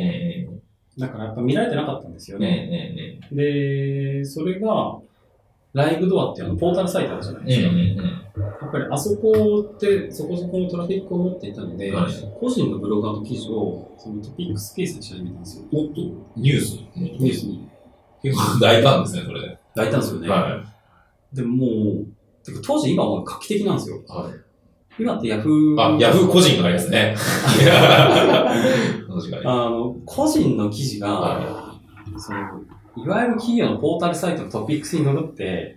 [0.99, 2.43] だからやっぱ見られてなかったんですようん。
[2.43, 3.21] ね。
[3.31, 4.99] で、それが、
[5.79, 7.69] ライブドアっていうあのポータルサイトあるじゃないですか。
[7.69, 7.79] うん。
[7.79, 15.64] やっぱりあそこってそこそこのトラフィックを持っていたので、はい個人のブロガーの記事をそのトピックスケースにし始めたんですよ。
[15.73, 16.01] おっと、
[16.37, 17.69] ニュースニュースに。
[18.23, 19.59] 結構大胆ですね、それで。
[19.77, 20.29] 大胆ですよね。
[20.29, 20.64] は
[21.33, 21.67] でもも
[22.03, 22.07] う、
[22.45, 23.99] てか当時今は画期的なんですよ。
[23.99, 24.01] い。
[24.09, 24.33] はい。
[25.01, 25.81] 今ってヤフー。
[25.81, 27.14] あ、ヤフー個人がありますね。
[29.09, 29.43] 確かに。
[29.45, 31.81] あの、個人の記事が、は
[32.17, 32.41] その、
[33.05, 35.77] いわゆる企業のポータルサイトのトピックスに載るって、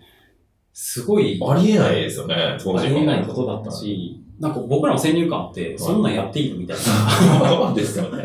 [0.73, 6.83] すごい、ありえないですよね、ありえないことだったし、なんか僕らの先入観って、そんなんやっていいのみたいな。
[7.47, 8.23] そうですよね。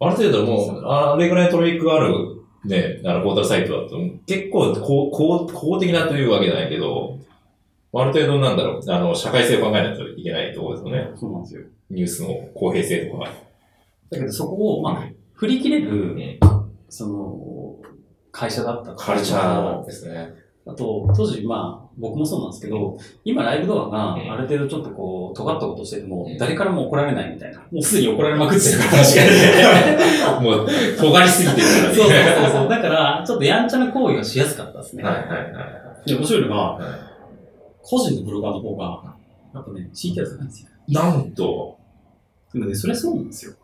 [0.00, 2.14] ある程度もう、あれぐらいトラフィックがある、
[2.64, 7.18] ね、あの、ポータルサイトだと、結構公、公、公的なというわけじゃないけど、
[7.92, 11.10] ある程度なんだろう、あの、社会性を考えないといけないところですよね。
[11.16, 11.62] そうなんですよ。
[11.90, 13.30] ニュースの公平性とか。
[14.10, 16.38] だけどそこを、まあ、振り切れる、ん
[16.88, 17.76] その、
[18.32, 20.34] 会社だったカルチャーですね。
[20.66, 27.60] あと、当時、まあ、僕もそうなんですけど、今、ライブドアがうんある程度ちょっとこう、尖ったことしててもうん、誰からも怒られないみたいな。
[27.60, 29.02] もうすでに怒られまくってるから。
[29.02, 30.44] 確かに。
[30.44, 31.94] もう、尖りすぎてるからね。
[31.94, 32.68] そうそうそうそう。
[32.68, 35.02] だから、ちょっとやんちゃな行為がしやすかったですね。
[35.02, 36.98] はいはいはいで、面白いのが、は
[37.82, 39.16] 個人のブロガーの方が、
[39.54, 40.70] やっぱね、CTR 高いんですよ。
[40.86, 40.92] い。
[40.92, 41.78] なんと、
[42.52, 43.54] でもね、それそうなんですよ。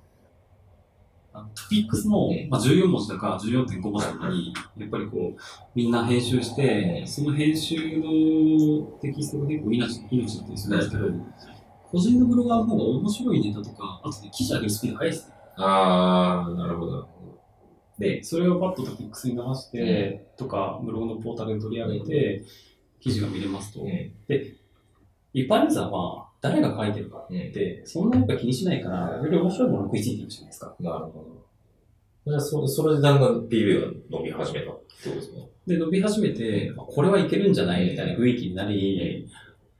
[1.35, 5.40] トピックスの、うんまあ、14文字とか14.5文字とかに、やっぱりこう、
[5.75, 11.11] みんな編集して、うんその編集のテキストが結構命命だったりするんですけど、
[11.90, 15.35] 個人のブロガーの方が面白いネタとか、あとね、記事上げるスピード速いですね。
[15.57, 17.09] あー、なるほど。
[17.99, 22.44] で、それをパッとトピックスに流して、とか、ブログのポータルで取り上げて、
[23.01, 24.12] 記事が見れますと、うん。
[25.33, 27.37] 一般ユーザーは誰が書いてるかっうん。
[27.52, 30.76] て、そんなやっぱ気にしないから、より面白いものが食いついてるじゃないですか。
[30.78, 31.40] なるほ
[32.26, 32.30] ど。
[32.30, 35.48] じゃあ、そそれでだんだん PV が伸び始めたってことですね。
[35.66, 39.26] で、伸び始めて、あこれはいけるんじゃないみたいな雰囲気になり、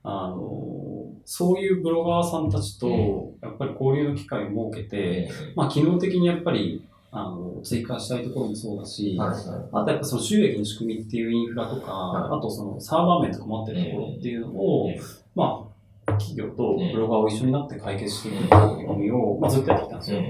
[0.01, 9.39] あの、そういうブロガーさんたちと、やっぱり交流の機会を設けて、まあ、機能的にやっぱり、あの、追加したいところもそうだし、はいはい。
[9.71, 14.95] あとやっぱその収益の仕組みっていうインフラとか、はいあとそのサーバー面とか持ってるところっていうのを、うん
[15.33, 15.74] まあ、
[16.17, 20.21] 企業とブロガーを一緒になって解決していくっていう取り組みを、まあ、ずっとやってきたんですよ。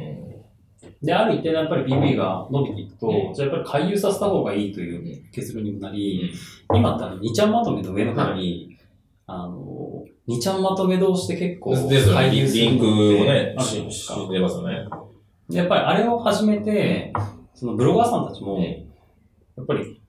[1.01, 6.33] で、ある一定のやっぱり PV が伸びていくと、うんじゃあやっぱり回遊させた方がいいという結論にもなり、
[6.73, 8.77] 今ってあの2ちゃんまとめの上の方に、
[9.27, 11.71] あの、2ちゃんまとめ同士で結構。
[11.71, 14.27] 回遊するリンクをね、あるじゃないですか。
[14.31, 14.85] 出ますよね。
[15.49, 17.13] でやっぱりあれを始めて、
[17.53, 18.85] そのブロガーさんたちも、うん
[19.57, 20.01] やっぱり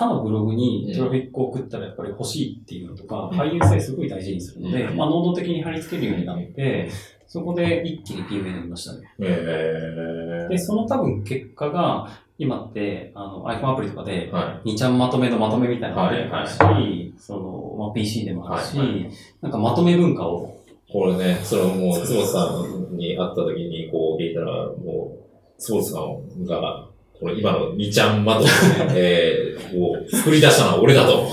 [0.00, 3.36] 他のブログにトラフィックを送ったらやっぱり欲しいっていうのとか、うん。
[3.36, 4.96] 回遊性すごい大事にするので、うん。
[4.96, 6.90] まあ能動的に貼り付けるようになって、
[7.26, 9.14] そこで一気に PV になりましたね。
[9.20, 12.08] えで、その多分結果が、
[12.38, 14.32] 今ってあの iPhone アプリとかでー。
[14.32, 14.70] はい。
[14.70, 19.10] 2ちゃんまとめのまとめみたいなのが出てくるし、はいその、まあ、PC でもあるし、はい
[19.42, 20.56] なんかまとめ文化を、
[20.90, 22.50] これね、それもう、つぼさ
[22.90, 26.89] んに会った時に、こう、聞いたら、もう、つぼさんが、
[27.20, 28.48] この今の2ちゃんまとめ、
[28.94, 31.28] えー、を作り出したのは俺だと。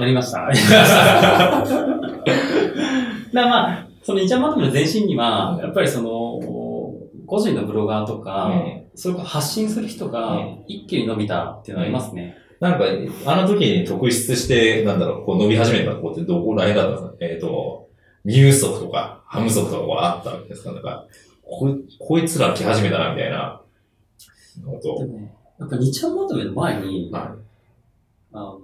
[0.00, 0.38] やりました。
[0.40, 1.60] やりました。
[1.62, 2.26] だか
[3.32, 6.40] らまあ、その2ちゃんまとめの前身には、やっぱりその、
[7.26, 12.36] 個人のブロガーとか、うんそれこそ発信する人がうん一気に伸びたっていうのはありますね。
[12.58, 12.84] なんか、
[13.24, 17.14] あの時に特筆して、なんだろう、こう伸び始めたとこってどこら辺だったんですか？
[17.20, 17.86] えっ、と、
[18.24, 20.72] ニュースとか、ハム速とかはあったんですか？
[20.72, 21.06] なんか、
[21.44, 23.59] こいこいつら来始めたな、みたいな。
[24.60, 27.36] でもね、やっぱ2ちゃんまとめの前に、は
[28.32, 28.60] あの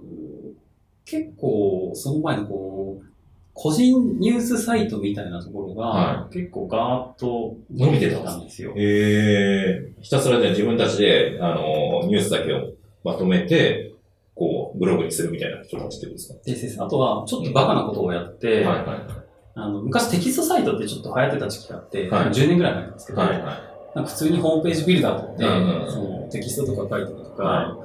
[1.05, 3.05] 結構その前のこう、
[3.53, 8.73] 個人ニュースサイトみたいなところが、は結構ガーッと伸びてたんですたんですよ。
[8.77, 13.93] えー、ひたすらね、自分たちで、あの、ニュースだけをまとめて、
[14.35, 16.39] こう、ブログにするみたいな人たちってことですか？
[16.45, 16.83] ですです。
[16.83, 19.27] あとは、ちょっとバカなことをやって、はいはい。
[19.55, 22.29] あの昔テキストサイトってちょっと流行ってた時期があって、はい。
[22.29, 23.76] 10年ぐらい前なんですけど、はいはい。
[23.97, 27.77] なんか普通にホームページビルダーとかで、うんうんそのテキストとか書いたりとか、は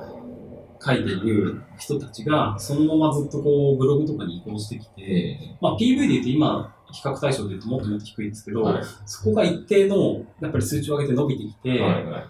[0.84, 12.24] 書いている人たちが、そのままずっとこうブログとかに移行してきて、まあ PV で言うと今、比較対象で言うともっともっと低いんですけど、はいそこが一定の、やっぱり数値を上げて伸びてきて、はいはい。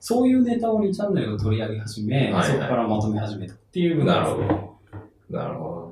[0.00, 4.36] そういうネタを2チャンネルが取り上げ始め、はいそこからまとめ始めたっていう部分なるほ
[5.30, 5.38] ど。
[5.38, 5.87] なるほど。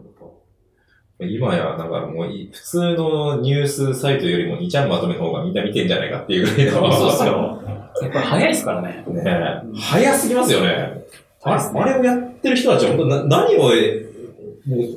[1.18, 6.92] 今や、なんかもうい、普通のニュースサイトよりも2ちゃんまとめの方がみんな見てんじゃないかっていうぐらいの。
[6.92, 7.62] そうっすよ。
[8.02, 9.04] やっぱり早いですからね。
[9.08, 11.04] ねえ早すぎますよね。
[11.42, 13.72] あ早いっすねあれをやってる人たちは本当な何を、もう、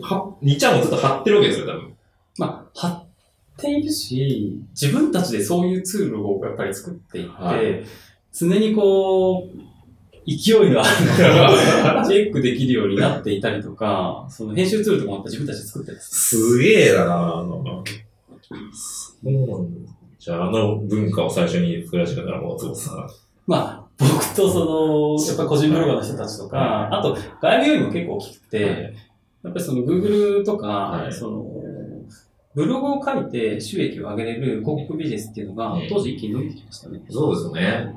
[0.02, 1.94] は、にちゃんもずっと貼ってるわけですよ、多分。
[2.38, 3.04] まあ、貼っ
[3.58, 7.84] ているし、自分たちでそういうツールをやっぱり作っていって、はい
[8.32, 9.69] 常にこう、
[10.38, 16.38] 勢いがあるのをチェックできるようになっていたりとか、その編集ツールとかもやっぱ自分たちで作ってるんです。
[16.38, 17.84] すげえだなあの、
[18.44, 19.92] そうなんだ。
[20.20, 23.10] じゃあ、あの文化を最初に作らせたから、もう、さん。
[23.48, 24.66] まあ、僕とそ
[25.20, 28.96] の、やっぱ個人ブロガーの人たちとか、はあと外部要因も結構大きくて、はい
[29.42, 31.46] やっぱりその Google とか、はいその、
[32.56, 37.02] ブログを書いて収益を上げれる広告ビジネスっていうのがうん当時一気に伸びてきましたね。
[37.10, 37.96] そうですよね。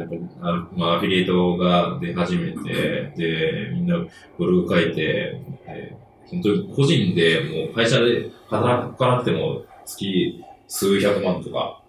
[0.00, 3.96] やっぱまあ、アフィリエイトが出始めて、で、みんな
[4.38, 11.82] ブログ書いて、で本当に個人でもう会社で働かなくても月数百万とか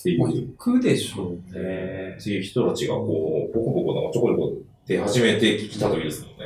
[0.00, 2.16] っていもうくでしょうね。
[2.18, 4.52] っていう人たちがこう、ボコボコなんかちょこちょこ
[4.86, 6.44] 出始めてきた時ですもんね。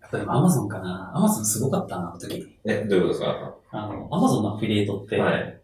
[0.00, 1.12] やっぱり Amazon かな。
[1.16, 2.46] Amazon すごかったな、あの時。
[2.64, 3.54] え、どういうことですか？
[3.70, 5.60] あの、Amazon のアフィリエイトって、はい。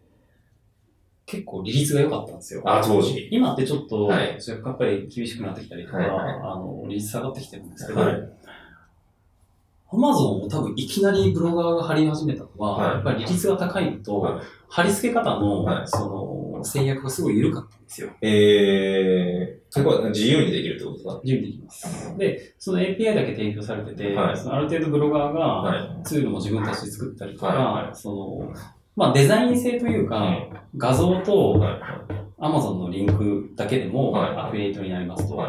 [1.29, 2.63] 結構利率が良かったんですよ。
[2.65, 3.27] あ、当時。
[3.31, 8.29] 今ってちょっと、はい若干やっぱり厳しくなってきたりとか、はいはいあの、利率下がってきてるんですけど、はい
[9.91, 18.09] アマゾンを多分いきなりブロガーが貼り始めたのは、はいやっぱり利率が高いのと、はい貼り付け方の、はいその、制約がすごい緩かったんですよ。
[18.21, 22.17] えー、そこは自由にできるってことですか自由にできます。
[22.19, 26.03] で、その API だけ提供されてて、はいそのある程度ブロガーがはい。
[26.03, 28.53] ツールも自分たちで作ったりとか、その、
[28.99, 31.81] まあデザイン性というか、はい画像とはい。
[32.41, 35.41] Amazon のリンクだけでもはいアフィリエイトになりますと。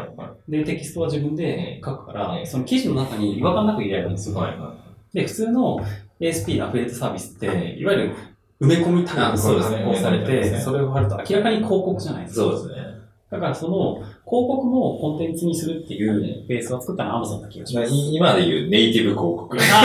[0.49, 4.41] で、テキストは自分で書くから、うんその記事の中に違和感なく入れられるんですよ。
[5.13, 5.79] で、普通の
[6.19, 8.15] ASP のアフィリエイトサービスって、うんいわゆる
[8.61, 12.33] 埋め込みタグがあそうですねされて、それを貼ると明らかに広告じゃないでい。
[12.33, 12.45] すか。
[12.45, 12.80] そうですね。
[13.31, 17.91] だからその、広告もコンテンツにするっていうベースを作ったのは Amazon な気がします。
[17.93, 19.57] 今で言うネイティブ広告。
[19.59, 19.83] あ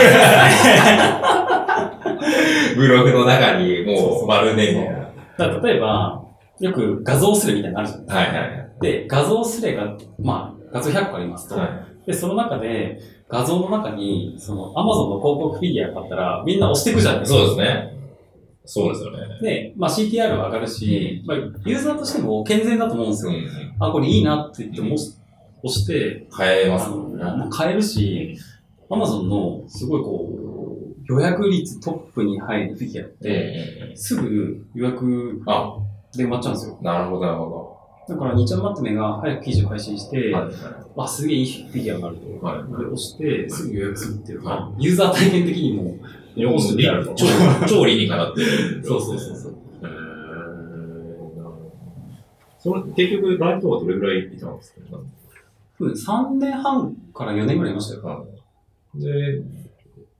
[2.75, 5.57] ブログの中にもう丸ねみたいな。
[5.59, 6.23] だ例えば、
[6.59, 8.39] よく画像スレみたいなのあるじゃないですか。
[8.39, 12.05] はいはいで、画像スレが、まあ、画像100個ありますと、はい。
[12.05, 17.39] で、その中で、画像の中に、その、Amazon の広告フィギュアがあったら、みんな押していくじゃないですか。
[17.39, 17.96] そうですね。
[18.67, 19.19] そうですよね。
[19.41, 23.31] で、まあ CTR は上がるし、まあ、ユーザーとしても健全だと思うんですよ。
[23.31, 23.75] うん。
[23.79, 25.17] あ、これいいなって言って押し
[25.63, 27.23] 押して、変えますもんね。
[27.49, 28.37] 買えるし、
[28.89, 35.77] Amazon のすごいこう、予約率トップに入るフィギュアって、すぐ予約あ、
[36.15, 36.79] で埋まっちゃうんですよ。
[36.81, 37.77] なるほど、なるほ
[38.07, 40.37] だから、2ちゃんまとめが早く記事を配信して、ど。
[40.37, 40.51] はい。
[40.97, 42.45] あ、すげえいいフィギュアがあると。
[42.45, 42.79] はい。
[42.79, 45.95] で、押して、すぐ予約するっていうはか、ユーザー体験的にも、
[46.37, 47.25] よくしてやると超、
[47.67, 48.83] 超理にかなってる。
[48.85, 49.57] そうそうそうそう。
[52.59, 54.97] その、結局、ライトはどれぐらいいたんですか？
[54.97, 55.11] うん
[55.79, 58.27] 3年半から4年ぐらいいましたよ。
[58.95, 59.41] で、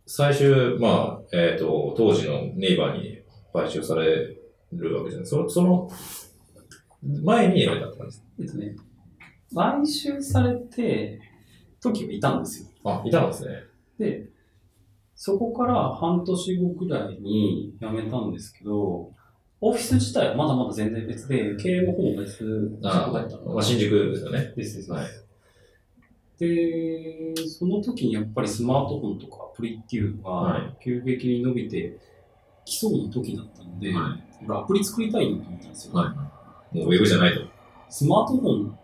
[0.06, 3.19] 最終、まあ、えっ、と、当時のネイバーに
[3.51, 4.38] 買収され
[4.71, 5.89] るわけじゃないその、その、
[7.23, 8.75] 前に辞めたって感じですえっとね、
[9.56, 11.19] 買収されて、
[11.82, 12.69] 時はいたんですよ。
[12.84, 13.63] あ、いたんですね。
[13.97, 14.30] で、
[15.17, 19.12] そこから半年後くらいに辞めたんですけど、
[19.60, 24.53] オフィス自体はまだまだ全然別で、経営もほぼ別だったのまあ、新宿ですよね。
[24.56, 24.91] ですです。
[24.91, 25.08] はい
[26.38, 31.97] で、その時にやっぱりスマートフォンとかアプリっていうのはが急激に伸びて
[32.63, 35.93] きそうな時だったので、は俺アプリ作りたいなと思ったんですよ。
[35.95, 36.13] は
[36.71, 36.77] い。
[36.77, 37.41] もうウェブじゃないと。
[37.89, 38.77] スマートフォン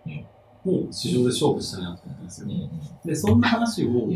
[0.65, 2.47] の市場で勝負したいなと思ったんですよ。
[2.47, 3.07] ん。
[3.07, 4.09] で、そんな話を、ん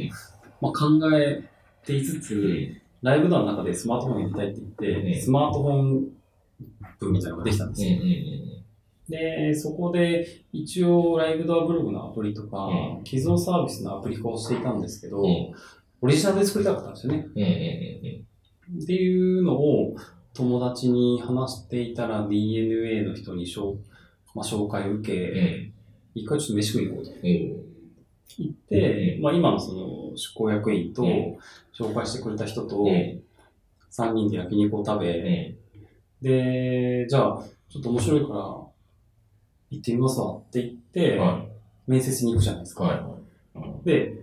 [0.60, 1.44] まあ、考え
[1.88, 6.08] ていつつ、ライブドアの中でスマートフォンやりたいって言って、うんスマートフォン
[7.00, 7.98] 部みたいなのができたんですよ。
[9.10, 15.54] で、そこで一応ライブドアブログのアプリとか、うん既存サービスのアプリ化をしていたんですけど、うん
[16.00, 17.28] オリジナルで作りたかったんですよね。
[17.36, 18.28] うんうんうん
[18.84, 19.96] っていうのを
[20.34, 23.78] 友達に話していたら DNA の人に紹,、
[24.36, 25.74] まあ、紹介を受け、うん
[26.16, 27.12] 一回ちょっと飯食いに行こうと
[28.40, 28.46] うん。
[28.46, 31.38] 言って、まあ、今のその執行役員とうん
[31.78, 33.22] 紹介してくれた人とうん
[33.92, 35.68] 3人で焼肉を食べ、うん
[36.22, 38.40] で、じゃあちょっと面白いから
[39.70, 41.46] 行ってみますわって言って、は
[41.86, 42.86] 面接に行くじゃないですか。
[42.86, 42.88] い。
[42.88, 43.18] は
[43.84, 44.14] で、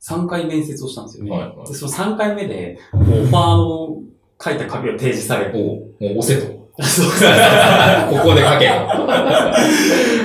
[0.00, 1.30] 3回面接をしたんですよい。
[1.30, 1.36] ね。
[1.36, 1.48] はい。
[1.48, 4.02] はいで、その3回目で、オファーの
[4.40, 6.58] 書いた紙を提示され、おうもう押せと。
[6.84, 8.72] そう ここで書けと。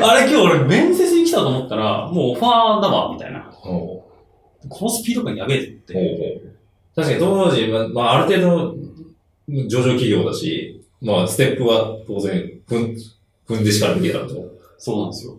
[0.06, 1.03] あれ今日俺面接
[1.34, 3.52] に来たと思ったら、もうオファーだわ、みたいな。
[3.62, 4.06] こ
[4.70, 6.42] のスピード感やべえって
[6.96, 8.76] 確かに当時、まあ、まあ、ある程度、
[9.68, 12.98] 上場企業だし、まあ、ステップは当然、踏ん、
[13.48, 14.54] 踏んでしかるべきだと。
[14.78, 15.38] そうなんですよ。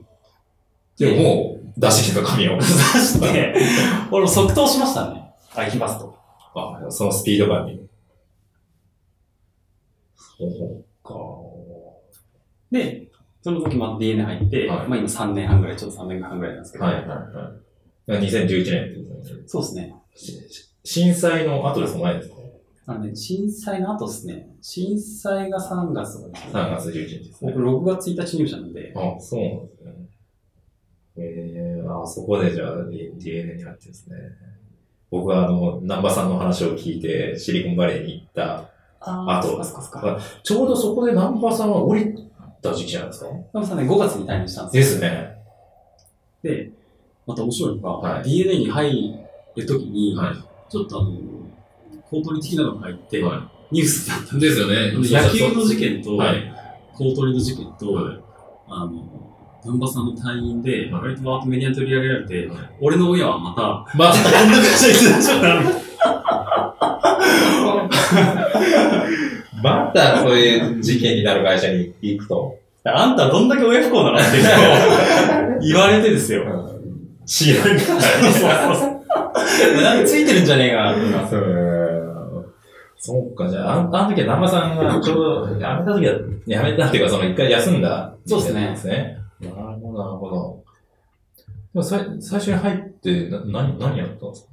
[0.98, 2.56] でももう、出してきた紙を。
[2.58, 3.54] 出して、
[4.10, 5.32] 俺も即答しましたね。
[5.54, 6.14] 空きますと。
[6.54, 7.80] あ、そのスピード感に。
[10.16, 11.14] そうか。
[12.70, 13.03] で、
[13.44, 18.22] その時また DNA 入って、はいまあ今3年半ぐらい、ちょっと3年半ぐらいなんですけど、はいはいはい。
[18.26, 19.42] 2011年ってことですね。
[19.46, 19.94] そうですね。
[20.14, 21.98] し震災の後ですか？
[22.00, 22.34] 前ですか？
[22.86, 24.48] あのね、震災の後ですね。
[24.62, 26.52] 震災が3月とかですね。
[26.54, 27.64] ?3 月11日ですね僕。
[27.66, 29.92] 6月1日入社なんで、あ、そうなんですね。
[31.16, 32.84] えー、あそこでじゃあ
[33.18, 34.16] DNA に入ってですね。
[35.10, 38.70] 僕はあの、南波さんの話を聞いてシリコンバレーに行った。
[39.06, 40.20] ああとそっかそっかか。
[40.42, 42.14] ちょうどそこで南波さんは降り
[42.64, 43.26] た時期じゃないですか。
[43.52, 45.36] ナムさんね、5月に退任したんでですすね。
[46.42, 46.70] で、
[47.26, 48.24] また面白いのが、はい。
[48.24, 49.18] DNA に入
[49.56, 50.34] るときに、は
[50.68, 51.10] ちょっとあの、
[52.10, 54.40] 公取的なのが入って、はニュースだったんい。
[54.40, 54.92] でですよね。
[54.94, 56.52] 野球の事件と、はい。
[56.94, 58.20] 公取の事件と、はい。
[58.68, 58.90] あの、
[59.64, 61.02] 南波さんの退院で、はい。
[61.02, 62.58] 割とワーッとメディアに取り上げられて、はい。
[62.80, 63.62] 俺の親はまた、
[63.96, 65.84] まあ、こんな会社に行ってたんだ
[69.64, 72.58] またそういう事件になる会社に行くと。
[72.84, 74.26] あんたどんだけ親不幸なのって
[75.66, 76.44] 言われてですよ。
[77.24, 78.86] 知らんかそうそうそ
[79.78, 79.82] う。
[79.82, 80.94] なんかついてるんじゃねえか。
[82.98, 86.14] そうか、じゃあ、あのあの時は南波さんがちょうど辞めた時は、
[86.46, 89.18] 辞めたっていうか、その一回休んだそうですねですね。
[89.40, 90.62] なるほど、なるほど。
[91.74, 94.48] でもさい最初に入って、な何、何やったんですか？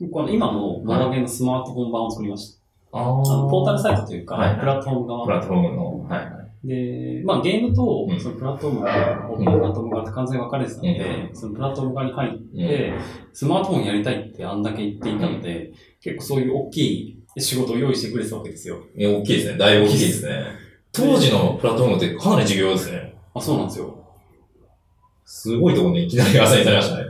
[0.00, 2.65] 僕は今のモバゲのスマートフォン版を作りました。
[2.92, 6.08] ああのポータルサイトというか、はいプラットフォーム側プラットフォームの。
[6.08, 6.30] はいは
[6.64, 6.66] い。
[6.66, 12.94] で、まあゲームとうんそのプラットフォームが、大きなプラットフォーム側って完全に分かれてたので、そのプラットフォーム側に入って、
[13.32, 18.78] スマートフォンやりたいってあんだけ言っていたので、結構そういう大きい仕事を用意してくれてたわけですよ。
[18.96, 19.58] いや、大きいですね。
[19.58, 20.44] だいぶ大きいですね。
[20.92, 23.14] 当時のプラットフォームってかなり重要ですね。
[23.34, 24.06] あ、そうなんですよ。
[25.26, 27.04] すごいところにいきなりアサインされましたね。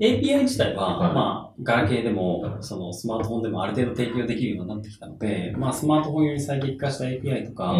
[0.00, 7.74] API 自体は、はいまあ、ガラケーでもはい、そのスマートフォンでもある程度提供できるようになってきたので、まあ、スマートフォンより最適化した API とか、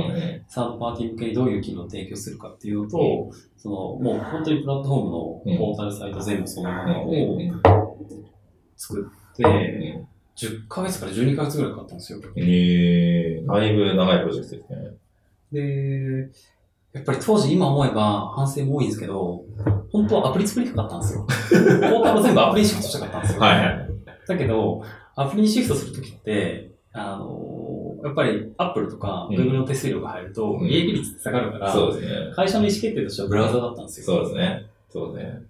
[0.47, 7.39] サードパーティー向けにどういう機能を提供するかっていうのと、その、もう本当にプラットフォームのポータルサイト全部そのままを
[8.77, 10.05] 作って、
[10.37, 12.21] 10ヶ月から12ヶ月ぐらいかかったんですよ。
[12.37, 14.91] えー、だいぶ長いプロジェクトですね。
[15.53, 16.31] で、
[16.95, 19.45] やっぱり当時今思えば反省も多いんですけど、
[19.93, 21.27] 本当はアプリ作りたかったんですよ。
[21.91, 23.41] ポータルを全部アプリにシフトしたかったんですよ。
[23.41, 23.89] はいはい。
[24.29, 24.83] だけど、
[25.17, 32.33] アプリにシフトするときって、あのやっぱり Apple とかうん Google の手数料が入ると、うん利益率って下がるから、そうですね。
[32.37, 34.07] 会社の意思決定としてはブラウザだったんですよ。
[34.07, 34.67] そうですね。
[34.89, 35.43] そうですね。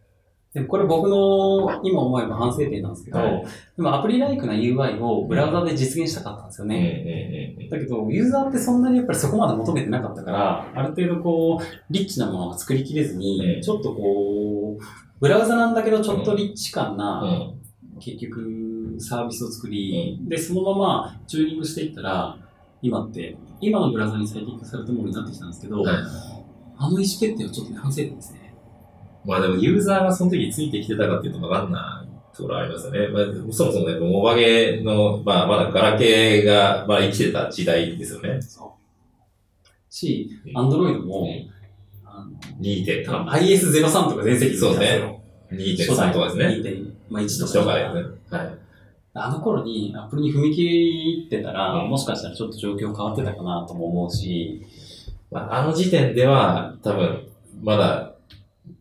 [0.55, 3.45] でもこれ僕の今思えば反省点なんですけど、はい。
[3.77, 6.71] でもアプリライクな UI をブラウザで実現したかったんですようん。
[6.71, 7.57] ね。
[7.59, 7.69] うん。
[7.71, 8.83] だけど、ユーザーってそん。
[8.83, 13.63] なにやっぱりそこまで求めてなかったから、ある程度こう、リッチなものが作りきれずに、うん。
[13.63, 14.85] ちょっとこう、
[15.19, 15.75] ブラウザなん。
[15.75, 17.55] だけどちょっとリッチ感な、ん。
[17.99, 22.37] 結局サービスを作り、で、そのままチューニングしていったら、
[22.81, 25.49] 今って、今のブラウザに最適化されたものになってきたん。
[25.49, 25.97] ですけど、はい
[26.77, 28.44] あの意思決定はちょっとね、反省点ですね。
[29.25, 33.09] まあでもユーザーがその時ついてきてたかっていうとわかんないところありますよね。
[33.09, 38.41] まあ、そもそもね、モバゲの、まあまだガラケーが、まあ生きてた時代ですよね。
[38.43, 38.71] そう。
[39.89, 41.55] し、アンドロイドも、うん
[42.07, 43.27] あの2.3。
[43.27, 45.07] IS03 とか全盛期そうですね。
[45.07, 45.25] ね。
[45.53, 46.47] 2.3とかですね。
[47.11, 47.53] 2.1とか。
[47.53, 48.39] とかですね。
[48.39, 48.59] はい。
[49.17, 54.67] あの頃にアップルに踏み切ってたら、うんもしかしたらちょっと状況変わってたかなとも思うし、
[55.31, 57.29] まあ、あの時点では、多分、
[57.63, 58.14] まだ、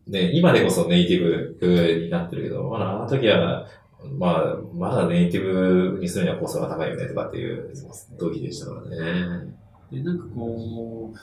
[0.06, 3.66] ね、今でこそネイティブ風になってるけど、まだあの時は、
[4.18, 7.72] まあ、まだネイティブにするにはコストが高いよねとかっていう
[8.18, 9.54] 時でしたからね。
[9.90, 11.18] で、なんかこう、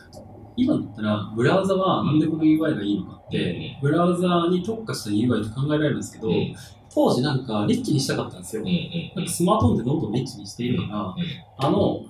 [0.57, 6.55] 今だったら、ブラウザはなんでこの UI がいいのかって、ブラウザに特化した UI と考えられるんですけど、うん
[6.93, 8.63] 当時なんかリッチにしたかったんですよ。
[8.63, 11.15] なんかスマートフォンってどんどんリッチにしているから、
[11.57, 12.03] あの、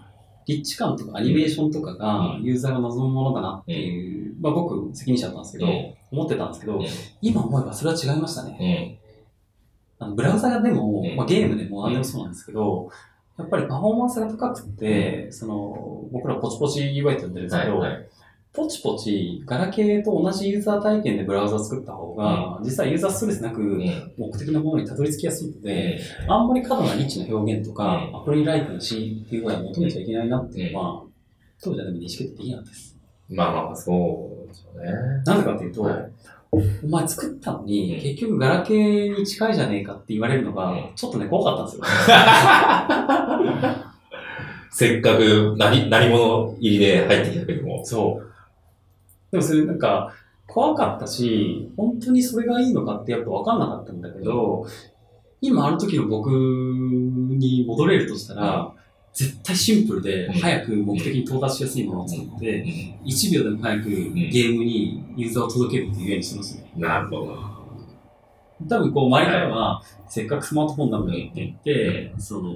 [0.52, 6.86] リッチ感とかアニメーションとかがユーザーが望むものだなっていう、まあ僕責任者だったんですけど、うん思ってたんですけど、うん
[7.22, 9.00] 今思えばそれは違いましたね。
[10.00, 10.06] うん。
[10.06, 12.90] あのブラウザがでも、うんまあ、ゲームでも何でもそうなんですけど、
[13.38, 18.10] やっぱりパフォーマンスが高くて、その、僕らポチポチ UI って呼んでるんですけど、はいはい。
[18.54, 24.14] ポチポチ、ガラケーと同じユーザー体験でブラウザを作った方が、実はユーザーストレスなくうん。
[24.18, 31.04] 目的のものにたどり着きやすいので、あんまり過度なリッチな表現とか、うんアプリライクの C っていう声は求めちゃいけないなっていうのは、
[31.64, 32.98] 当時はでも認識できなかったです。
[33.30, 34.92] まあまあ、そうですよね。
[35.26, 36.12] なんでかっていうと、はい
[36.54, 41.84] お前作ったのに、うん結局ガラケーに近いじゃねえかって言われるのが、うんちょっとね、怖かったんですよ。
[44.74, 47.86] せっかく何、何者入りで入ってきたけども。
[47.86, 48.31] そう。
[49.32, 50.14] でもそれなんか、
[50.48, 54.66] 怖かったし、本当にそれがいいのかってやっぱ分かんなかったんだけど、
[55.40, 58.74] 今あの時の僕に戻れるとしたら、
[59.14, 62.66] 絶対シンプルでうん早く目的に到達しやすいものを作って、
[63.06, 66.72] 1秒でも早くゲームにユーザーを届けるっていうようにしてますね。
[66.76, 67.38] なるほど。
[68.70, 72.54] 多分こう周りからは、せっかくスマートフォンなんだよって言って、その、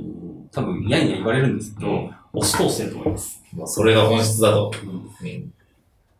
[0.51, 3.41] 多分やんや言われるんですけど、押し通してると思います。
[3.55, 4.71] まあ、それが本質だと。
[4.83, 5.54] うんうん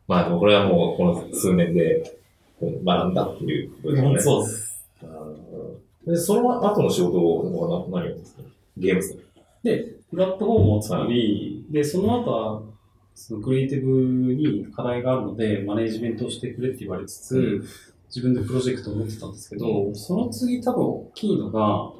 [0.08, 2.18] まあ、でもこれはもう、この数年で
[2.62, 4.20] 学んだっていうことですよね。
[4.22, 4.86] そうです。
[6.06, 7.18] で、その後の仕事
[7.60, 8.44] は何をですか？
[8.78, 9.20] ゲームですか？
[9.64, 12.62] で、プラットフォームを作り、で、その後は、
[13.16, 17.66] そのクリエイティブに課題があるので、マネージメントをしてくれって言われつつ、うん
[18.08, 21.92] 自分でプロジェクトを持ってたんですけど、その次多分大きいのが、あ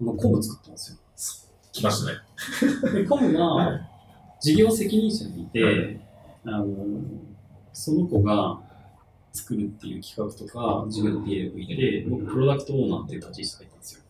[0.00, 2.18] のコム作ったんです来ましたね。
[2.86, 2.92] よ。
[3.02, 3.80] で、コムが
[4.40, 6.00] 事業責任者にいて、はい
[6.46, 6.66] あの、
[7.74, 8.58] その子が
[9.32, 14.00] 作るっていう企画とか、自分でをいて、僕プロダクトオーナーっていう立ち位置入ったんですよ。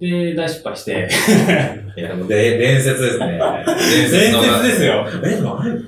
[0.00, 1.08] で、大失敗して、
[1.96, 3.38] いや、もうで伝説ですね。
[3.66, 5.06] 伝説ですよ。
[5.22, 5.80] え、でもあれ、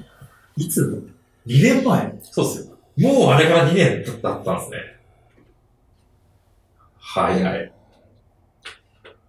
[0.56, 1.10] いつ
[1.46, 2.18] ?2 年前？
[2.22, 2.76] そうっすよ。
[2.98, 4.78] もうあれから2年だったんですね。
[6.98, 7.72] はいはい。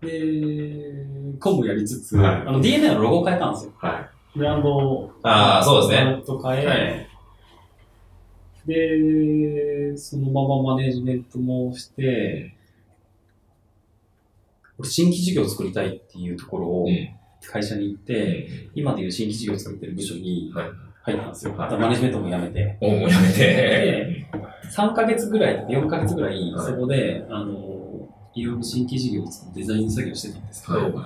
[0.02, 3.74] で、コムやりつつ、はいあの DNA のロゴを変えたんですよ。
[3.78, 4.17] はい。
[4.38, 5.12] ブランドを。
[5.24, 7.08] あーそうですねブランド変え、はい
[8.68, 12.54] で、そのままマネージメントもして、
[14.78, 17.10] 俺新規事業を作りたいっていうところをうん
[17.50, 20.70] 会社に行って、今でいう新規事業を作ってる部署にはい
[21.04, 21.56] 入ったんですよ。
[21.56, 22.78] はいあとマネージメントもやめて。
[22.82, 23.38] おもうやめて。
[23.38, 24.30] で、
[24.76, 31.02] 3ヶ月ぐらい、4ヶ月ぐらい、はいそこで、あの、いろいろ新規事業をデザイン作業をしてたんですけど、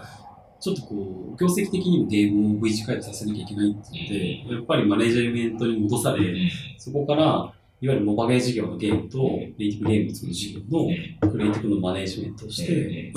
[0.62, 4.08] ちょっとこう、業績的にもゲームを V 字回復させなきゃいけないって言っ
[4.48, 7.52] て、やっぱりマネージメントに戻され、そこから、
[7.84, 13.12] いわゆるモバゲー事業のゲームと、ネイティブゲームを作る事業のクリエイティブのマネージメントをして、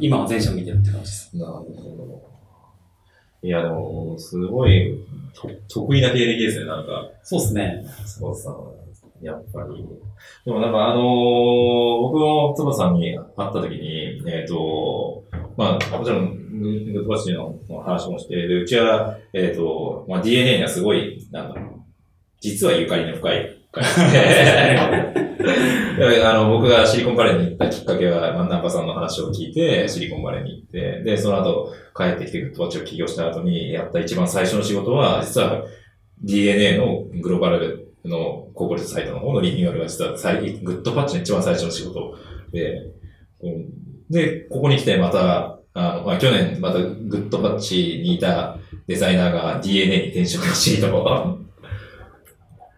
[0.00, 1.36] 今は全社を見てるって感じです。
[1.36, 2.36] なるほど。
[3.42, 7.10] いや、でも、すごい、と得意な経歴ですね、なんか。
[7.22, 7.84] そうですね。
[8.06, 8.56] 坪田さ
[9.22, 9.86] やっぱり。
[10.44, 15.24] でもなんかあのー僕も坪田さんに会った時に、えっ、と、
[15.56, 21.80] まあ、もちろん、グッドバッチの話もして、で、うちは、えっ、と、まあ、DNA にはすごい、なんだろう、
[22.40, 24.78] 実はゆかりの深い会社で、
[26.24, 35.64] あの、僕がシリコンバレーに行ったきっかけは、まあ、ナンパさんの話を聞いて、シリコンバレーに行って、で、その後、帰ってきてグッドバッチを起業した後にやった一番最初の仕事は、実は
[36.22, 42.14] DNA のグローバルのコーポレートサイトの方のリニューアルが実は最グッドパッチの一番最初の仕事
[42.52, 42.82] で、
[44.10, 51.04] で、ここに来てまた、あの、まあ、去年またグッドパッチにいたデザイナーが DNA に転職しと。
[51.04, 51.36] か、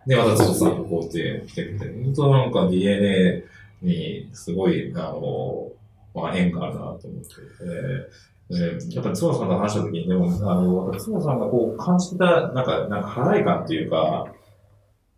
[0.06, 3.44] で、またゾウさんがこうって来てくて、本当なんか DNA
[3.82, 5.70] にすごい、あの、
[6.14, 14.26] まあ、縁があるなと思ってて、でやっぱりゾウさんと話した時に、でも、あの、ゾウさんがこう感じた、なんか、なんか、払い感というか、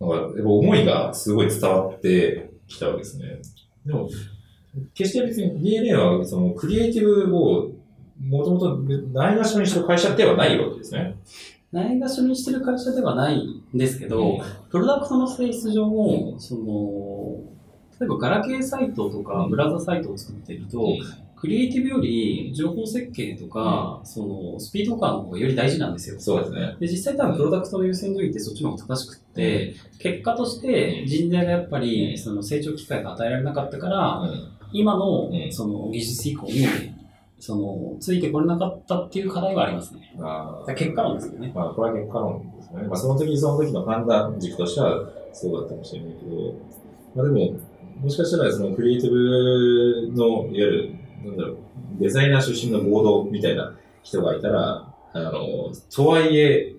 [0.01, 3.39] なんか、思いがすごい伝わってきたわけですね。
[3.85, 4.09] でも、
[4.93, 7.71] 決して別に DNA は、その、クリエイティブを、
[8.23, 11.15] もともとないがしろにしてる会社ではないわけですね。
[11.71, 17.39] ないがしろにしてる会社ではないんですけど、プロダクトの性質上も、その、
[17.99, 20.97] 例えばガラケーサイトとかブラウザサイトを作っていると、
[21.35, 26.19] クリエイティブより情報設計とか、そのスピード感の方がより大事なんですよ。
[26.19, 26.75] そうですね。
[26.79, 36.67] で、実際多分プロダクトの優先順位ってそっちの方が正しくって、結果として人材がやっぱりその成長機会が与えられなかったから、うん今のうんその技術以降に、
[37.41, 40.13] その、ついてこれなかったっていう課題はありますね。
[40.19, 41.51] あー結果論ですよね。
[41.55, 42.83] まあ、これは結果論ですね。
[42.83, 46.53] まあ、その時その時の判断軸としてはそうだったかもしれないけど、
[47.15, 47.59] まあでも、
[47.99, 50.95] もしかしたらそのクリエイティブの、いわゆる、
[51.25, 51.57] なんだろう、
[51.99, 55.31] デザイナー出身のボードみたいな人がいたら、あの、
[55.93, 56.75] とはいえ、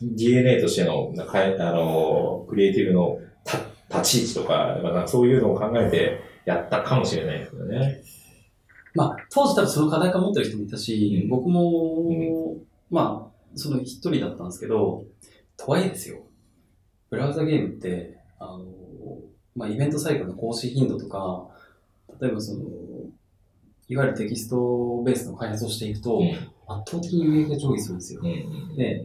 [0.00, 3.58] DNA としての、あの、クリエイティブのた
[3.98, 8.02] 立ち位置とか、まあそういうのを考えてやったかもしれないですよね。
[8.94, 11.28] まあ、当時多分その課題感持ってる人もいたし、うん。
[11.28, 12.56] 僕も、
[12.88, 15.04] まあ、その一人だったんですけど、
[15.58, 16.22] とはいえですよ、
[17.10, 18.64] ブラウザゲームって、あの、
[19.54, 21.48] まあ、イベントサイクルの更新頻度とか、
[22.20, 22.64] 例えばその、
[23.88, 26.28] いわゆるテキストベースの開発をしていくと、うん。
[26.68, 28.20] 圧倒的に売り上げが上下するんですよ。
[28.22, 28.76] うん。
[28.76, 29.04] で、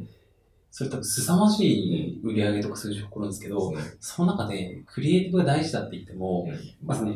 [0.73, 6.47] それ多分凄まじい売り上げとか数字を誇るんですけど、その中でクリエイティブが大事だって言っても、
[6.83, 7.11] まずね、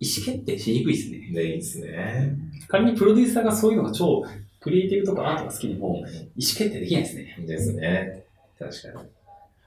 [0.00, 1.18] 意思決定しにくいですね。
[1.32, 2.36] で、いいですね。
[2.66, 4.24] 仮にプロデューサーがそういうのが超
[4.58, 7.36] クリエイティブとかアートが好きでも、意思決定できないですね。
[7.46, 8.24] ですね。
[8.58, 9.08] 確かに。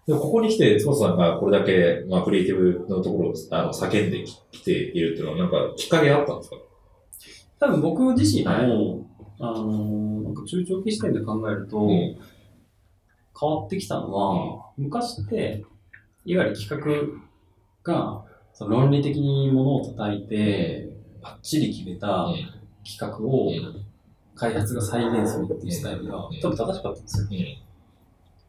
[0.07, 6.55] でもここに来て、坪田さんがこれだけ、まあ、クリエイティブのところをあの叫んできているっていうのは、なんかきっかけあったんですか？
[7.59, 9.07] 多分僕自身も、
[9.39, 12.17] あの、なんか中長期視点で考えると、うん
[13.39, 15.63] 変わってきたのは、昔って、
[16.25, 16.69] いわゆる企
[17.85, 18.23] 画が、
[18.53, 20.89] その論理的にものを叩いて、
[21.21, 22.27] バッチリ決めた
[22.83, 23.51] 企画を
[24.35, 26.39] 開発が再現するっていうスタイルがうん。
[26.39, 27.27] 多分正しかったんですよ。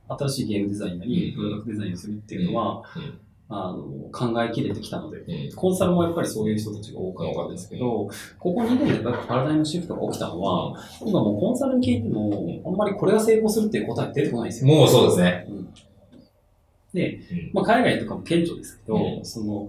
[0.09, 1.37] 新しいゲームデザインなり、うん。
[1.37, 3.21] プロダクトデザインをするっていうのは、うん
[3.51, 14.75] あの考えきれてきたので、うんコンサルもやっぱりそういう人たちが多かったんですけど、ここ2年でやっぱりパラダイムシフトが起きたのは、今もうコンサルに聞いても、あんまりこれが成功するっていう答え出てこないんですよ。
[14.75, 15.47] もうそうですね。
[15.49, 15.69] うん。
[16.93, 17.51] で、うん。
[17.55, 19.25] まあ、海外とかも顕著ですけど、うん。
[19.25, 19.69] その、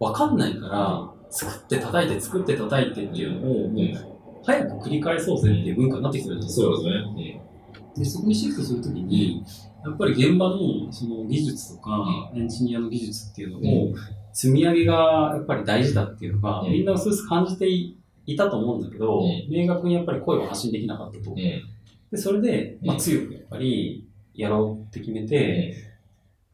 [0.00, 6.74] わかんないから、作って叩いて、作って叩いてっていうのを、もう、早く繰り返そうぜっていう文化になってきてるんですよ。
[6.74, 7.40] そうですね。
[7.96, 9.44] で、そこにシフトするときに、
[9.84, 13.94] やっぱり現場のその技術とか、エンジニアの技術っていうのを、
[14.32, 16.72] 積み上げがやっぱり大事だっていうのが、うん。
[16.72, 19.46] みんなうすうす感じていいたと思うんだけど、うん。
[19.50, 21.30] 明確にやっぱり声を発信できなかったと。
[21.30, 21.36] うん。
[21.36, 21.62] で、
[22.12, 25.74] それで、まあ、うん強くやっぱりやろうって決めて、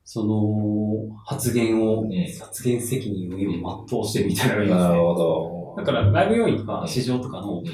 [0.05, 2.11] その発言を、ん。
[2.41, 4.89] 発言責任を今全うしてるみたいなのがいますね。
[4.89, 5.75] なるほど。
[5.79, 6.89] だから、ライブ要員とかうん。
[6.89, 7.65] 市場とかの、うん。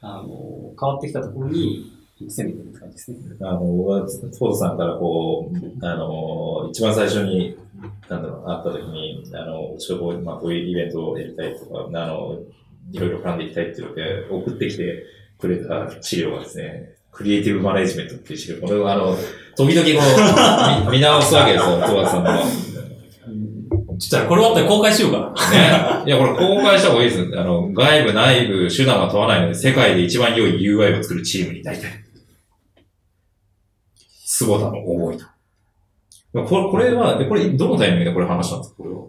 [0.00, 1.92] あの、変わってきたところに
[2.28, 3.18] 攻めてるって感じですね。
[3.40, 7.56] あの、僕は、フォードさんからこう、あの、一番最初に、
[8.08, 12.38] なんだろう、会った時に、あの、ちょっとこう、まあ、こういうイベントをやりたいとか、あの、
[12.92, 15.04] いろいろ絡んでいきたいっていうので、送ってきて
[15.38, 18.60] くれた資料がですね、クリエイティブマネジメントっていう資料。
[18.60, 19.16] これをあの、
[19.56, 22.30] 時々こう、見 見直すわけですよ、戸田さんの。
[23.98, 26.02] ちょっとこれ終わったら公開しようかな。
[26.02, 26.06] ね。
[26.06, 27.38] いや、これ公開した方がいいです。
[27.38, 31.90] あの、外部、内部、手段は問わないので、世界で一番良い UI を作るチームになりたい。
[34.44, 35.24] 坪田の思いと。
[36.32, 38.76] これ、これは、えこれ、どのタイミングでこれ話したんですか？
[38.78, 39.02] これは。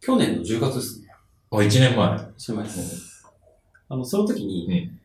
[0.00, 1.08] 去年の10月ですね。
[1.50, 2.18] あ、一年前。
[2.36, 3.24] してます。
[3.88, 4.98] あの、その時に、うん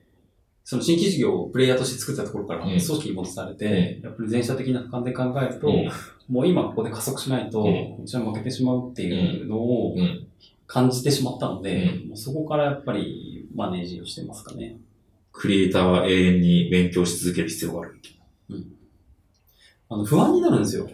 [0.70, 5.90] その新規事業をプレイヤーとして作ったところからうん組織に戻されて、やっぱり全社的な俯瞰で考えると、うん
[6.28, 10.28] もう今ここで加速しないと、うちは負けてしまうっていうのをうん。
[10.70, 14.76] 感じてしまったので、うもうそこからやっぱりマネージをしてますかね。
[15.32, 18.02] クリエイターは永遠に勉強し続ける必要がある。
[19.90, 20.90] あの不安になるんですよ。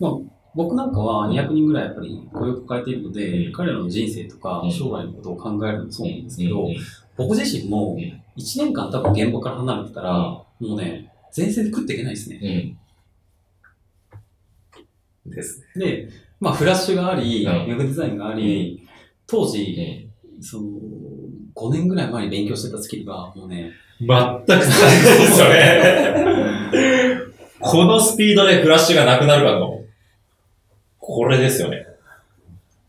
[0.00, 0.30] うん。
[0.54, 6.76] 僕なんかは200人ぐらいやっぱり雇用を抱えているので、うん彼らの人生とかうん将来のことを考えるのもそうなんですけど、うん
[7.16, 8.00] 僕自身もうん
[8.36, 12.76] 1年間多分現場から離れてたら、もうね、前線で食っていけないですね。
[15.24, 15.30] うん。
[15.30, 15.86] ですね。
[15.86, 16.08] で、
[16.40, 18.86] まあフラッシュがあり、ウうんェブデザインがあり、
[19.26, 20.08] 当時、
[20.40, 20.68] その、
[21.54, 26.35] 5年ぐらい前に勉強してたスキルが、もうね、全くないですよね。
[27.60, 29.82] このスピードでフラッシュがなくなるかの。
[30.98, 31.86] これですよね。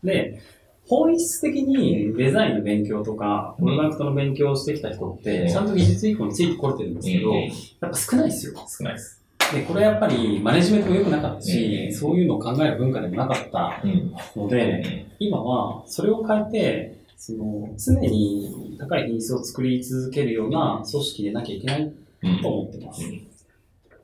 [0.04, 0.40] で、
[0.86, 8.54] 本質的にデザインの勉強とか、プロダクトの勉強をしてきた人って、うんちゃんと技術以降についてこれてるんですけど、うんやっぱ少ないですよ。
[8.54, 9.22] 少ないです。
[9.52, 14.14] で、これはやっぱりマネジメントも良くなかったし、うんそういうのを考える文化でもなかったうん。
[14.36, 21.92] ので、今はそれを変えて、その常に高い品質を作り続けるような組織でなきゃいけない
[22.22, 23.02] うんと思ってます。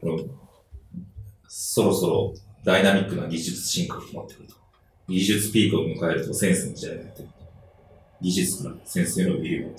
[0.03, 0.43] うん
[1.57, 2.35] そろそろ
[2.65, 4.55] ダイナミックな技術進化が止まってくると。
[5.09, 7.35] 技術ピークを迎えるとセンスの時代がやってくると。
[8.23, 9.75] 技術からセンスへのビリーが違う。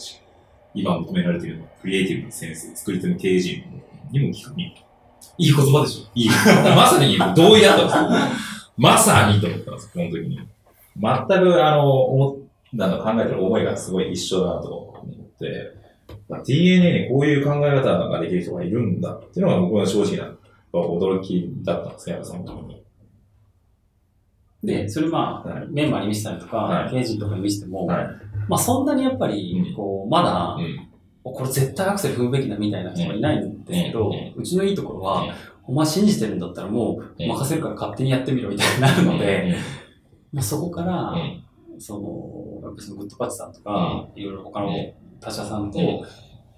[0.73, 3.63] 今求められているのはクリエイティブなセンス、作り手の経営陣
[4.11, 4.73] にも聞くに。
[5.37, 6.29] いい言葉でしょいい。
[6.75, 8.29] まさに同意だったんですよ。
[8.77, 10.37] まさにと思ったんですよ、この時に。
[10.37, 12.45] 全く、あの、思っ
[12.75, 15.73] なんか考えてる思いがすごい一緒だなと思って、
[16.29, 20.35] まあ DNA にこういう考え方ができる人がいるんだっていうのが僕は正直な
[20.81, 22.85] 驚きだったんですね、その時に。
[24.63, 25.67] で、それまあ、はい。
[25.69, 26.89] メンバーに見せたりとか、はい。
[26.91, 28.07] 経営陣とかに見せても、はい。
[28.47, 29.75] まあそんなにやっぱりう、ん。
[29.75, 30.89] こう、まだ、うん。
[31.23, 34.43] これ絶対アクセル踏むべきだみたいな人がいないんですけど、ううん。
[34.43, 35.25] ちのいいところは、
[35.67, 37.27] お前信じてるんだったらもううん。
[37.27, 39.51] 任せるから勝手にやってみろみたいになるので、うん、
[40.33, 41.43] まあ、そこから、うん。
[41.79, 44.69] その、やっぱそのグッドパッチさんとか、いろいろ他の
[45.19, 45.79] 他社さんと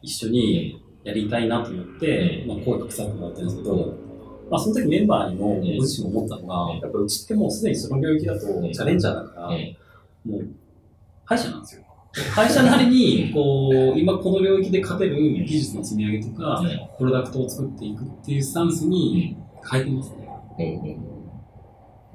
[0.01, 4.06] 一緒にやりたいなと思って、まあ、声かけさせてもらってるんですけど、
[4.49, 6.79] まあ、その時メンバーにも、僕自身も思ったのが、うん。
[6.79, 10.31] やっぱうちってもうすでにその領域だとチャレンジャーだから、うん。
[10.31, 10.47] もう、
[11.25, 11.83] 歯医者なんですよ。
[12.33, 16.63] 会社なりに、こう、今この領域で勝てる技術の積み上げとか、
[16.97, 19.37] プロダクトを作っていくっていうスタンスに
[19.69, 20.29] 変えてますね。
[20.59, 21.17] うんうん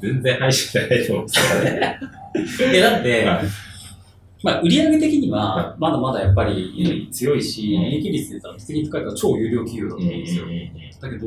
[0.02, 2.74] 全然配信じゃないと思うんですよね。
[2.74, 3.44] いや、だって、はい。
[4.42, 7.82] まあ、売上的にはは、まだまだやっぱり強いし、うん。
[7.82, 10.46] 利益率で言ったら実に高いから超有料企業だと思うんですよ。
[11.00, 11.26] だけど、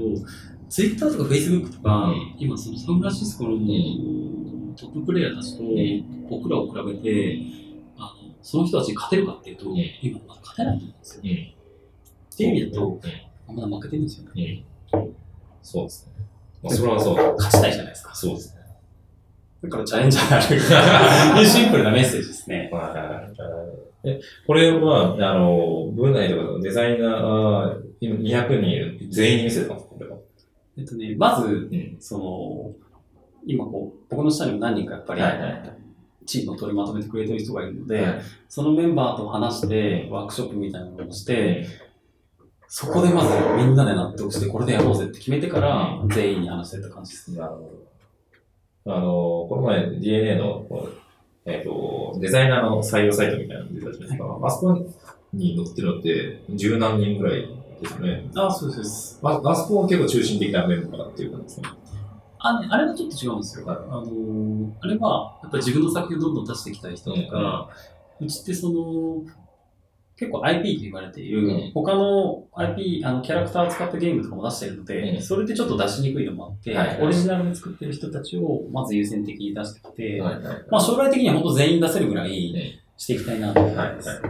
[0.70, 3.57] ツイッターとかフェイスブックとか、うん今そのサンフランシスコの
[4.76, 7.38] トッププレイヤーたちとん僕らを比べて、
[7.97, 11.22] あのその人たちに勝てるかっていうと、うん今まだ勝てないと思うんですよ。
[11.24, 11.30] うん。
[11.30, 14.63] っていう意味だと、うんまだ負けてるんですよね。
[14.93, 15.16] うん。
[15.61, 16.26] そうですね。
[16.63, 17.36] まあ、それはそう。
[17.38, 18.16] 勝ちたいじゃないですか。
[18.16, 18.61] そうですね。
[19.63, 21.45] だからチャレンジャーになる。
[21.45, 22.72] シンプルなメッセージですね。
[24.03, 29.85] え、これは、あの、文内とかデザイナー、今200人全員に見せてます、これは。
[30.78, 31.98] えっとね、まず、うん。
[32.00, 32.74] その、
[33.46, 35.72] 今こう、僕の下にも何人かやっぱり、はいはい
[36.28, 41.68] チームを取りまとめてくれてる人がいるので、はいそのメンバーと話して、ワークショップみたいなのをして、
[42.68, 47.32] そこでまずみんなで納得して、これでやろうぜって決めてから、全員に話してった感じです。
[47.38, 47.86] なるほ
[48.86, 48.96] ど。
[48.96, 50.66] あの、この前 DNA の、
[51.46, 54.40] えっ、と、デザイナーの採用サイトみたいなの出たじゃないですか。
[54.42, 54.86] あそこ
[55.34, 57.48] に載ってるのって十何人ぐらい
[57.82, 58.26] ですよね。
[58.36, 59.20] あ、そうですそうです。
[59.24, 61.70] ああそこは結構中心的なメンバーっていうかですね。
[62.40, 63.66] あ、ね、あれはちょっと違うんですよ。
[63.66, 67.70] はいあのーあれは、やっぱり自分の作品をどんどん出していきたい人とか、
[68.20, 69.24] うちってその、
[70.18, 80.66] 結構 IP と言われている、うん他の IP、あの、キャラクターを使ったゲームとかも出してるので、うんそれでちょっと出しにくいのもあって、はいはいオリジナルで作ってる人たちをまず優先的に出してきて、はいはい。
[80.70, 84.22] まあ将来的には本当全員出せるぐらうんいしていきたいなと思いはいはいます。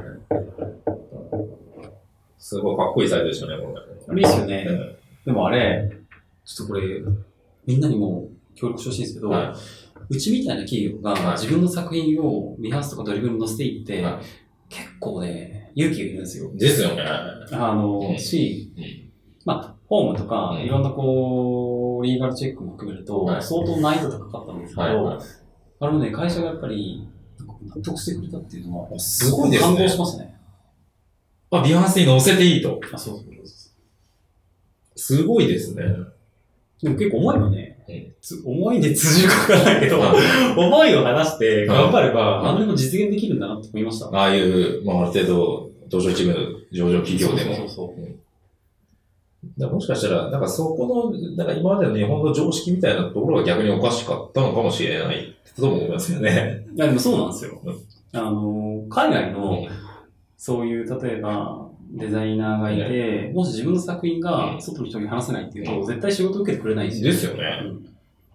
[2.47, 3.73] すごいかっこいいサイトでしたね、こ
[4.13, 4.19] れ。
[4.19, 4.65] いいですよね。
[4.69, 5.89] うんでもあれ、
[6.45, 7.01] ちょっとこれ、
[7.65, 9.55] みんなにも協力してほしいんですけど、は
[10.07, 14.23] うちみたいな企業がはい自分の作品をミハースとかドリブルに載せていって、はい
[14.69, 16.51] 結構ね、勇気がいるんですよ。
[16.53, 16.57] い。
[16.59, 17.03] ですよね。
[17.51, 18.83] あの、うんし、うん
[19.43, 25.19] まあ、ホームとか、うんいろんなこう、リーガルチェックも含めると、はい相当難易度高かったんですけど。
[25.79, 27.07] あのね、会社がやっぱり、
[27.75, 29.97] 納得してくれたっていうのは、すごい感動し。
[29.97, 30.34] ましたね。
[31.51, 32.79] あ、ビハンスに載せていいと。
[32.93, 33.45] あ、そうそうそう。
[34.95, 35.83] すごいですね。
[36.81, 39.99] でも結構思いはね、うんつ思いで通じるかわからないけど、
[40.57, 44.07] 思いを話して頑張れば、何でも実現できるんだなって思いました。
[44.07, 47.39] ああいう、まあ、ある程度、上場一部、上場企業でも。
[47.39, 48.05] そうそうそう
[49.57, 56.65] だもしかしたら、なんかそこの、なんか今までの日本の常識みたいなところが逆におかしかったのかもしれないとも思いますよね。
[56.75, 57.79] いや、でもそうなんですようん。
[58.11, 59.67] あの、海外の、
[60.37, 67.11] そういう、例えば、デザイナーがいて、もし自分の作品が外の人に話せないっていうと、うん絶対仕事受けてくれないんですよ。
[67.11, 67.43] ですよね。
[67.63, 67.83] うん。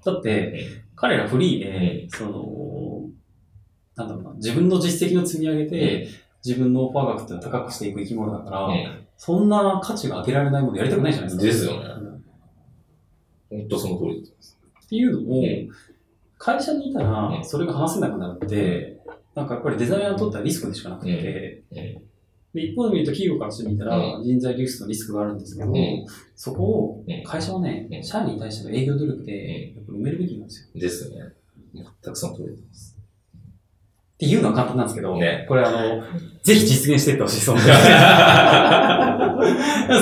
[0.05, 0.65] だって、
[0.97, 3.03] 彼らフリーで、その、
[3.97, 6.09] なんだろうな、自分の実績を積み上げて、
[6.45, 11.45] 自分のオファー額っていうのを高くしていく生き物だから、うんそんな価値が上げられないものやりたくないじゃないですか。
[11.45, 11.87] ですよね。
[11.91, 12.25] うん
[13.51, 14.59] 本当その通りです。
[14.87, 15.69] っていうのもうん、
[16.39, 19.00] 会社にいたらう、んそれが話せなくなるって、
[19.35, 22.11] なんかやっぱりデザイナーにとってはリスクでしかなくて、うん
[22.53, 26.05] で一方で見ると企業からしてみたらう人材流出のリスクがあるんですけど、ん。
[26.35, 27.23] そこをうん。
[27.23, 28.03] 会社はね、うん。
[28.03, 30.81] 社員に対しての営業努力でやっぱ埋めるべきなんですよ。
[30.81, 31.33] ですよね。
[31.75, 32.97] 全くその通りです。
[34.15, 35.47] っていうのは簡単なんですけど、ね。
[35.49, 36.03] これあの、
[36.43, 37.59] ぜひ実現していってほしい、その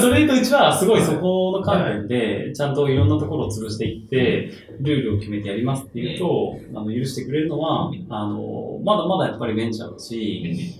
[0.00, 10.74] それとうちはすごいそこの観点で、ちゃんといろんなところを潰していって、ルールを決めてやりますっていうと、あの許してくれるのは、あの、まだまだやっぱりベンチャーだし、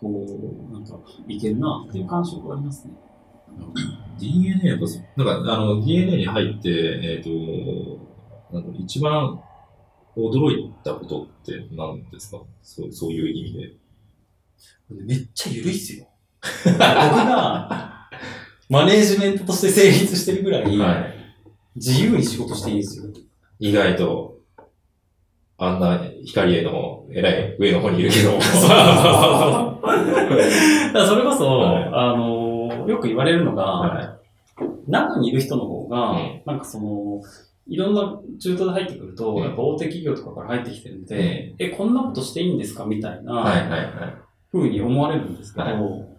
[0.00, 0.26] こ
[0.70, 0.98] う、なんか、
[1.28, 2.94] いけるなっていう感触はありますね。
[4.18, 7.30] DNA やっぱそ、なんか、あの、DNA に入って、えっ、と、
[8.52, 9.40] なんだろう一番
[10.16, 12.42] 驚いたことって何ですか？
[12.62, 13.72] そうそういう意味で。
[14.90, 16.06] めっちゃ緩いっすよ。
[16.64, 17.93] 僕が、
[18.68, 21.14] マネージメントとして成立してるぐらい、はい。
[21.76, 23.04] 自由に仕事していいんですよ。
[23.58, 24.38] 意外と、
[25.58, 28.32] あんな光への、えらい上の方にいるけど。
[28.38, 28.48] だか
[30.92, 34.18] らそれこそ、はいあの、よく言われるのが、は
[34.86, 37.20] 中にいる人の方が、うんなんかその、
[37.66, 43.14] いろんな中途で入ってくると、うんやっぱ大手企業とかから入ってきてるんで、え、こんなことしていいんですかみたいい。
[43.14, 43.90] はいな、はいはい。
[44.52, 46.13] 風に思われるんですけど、はい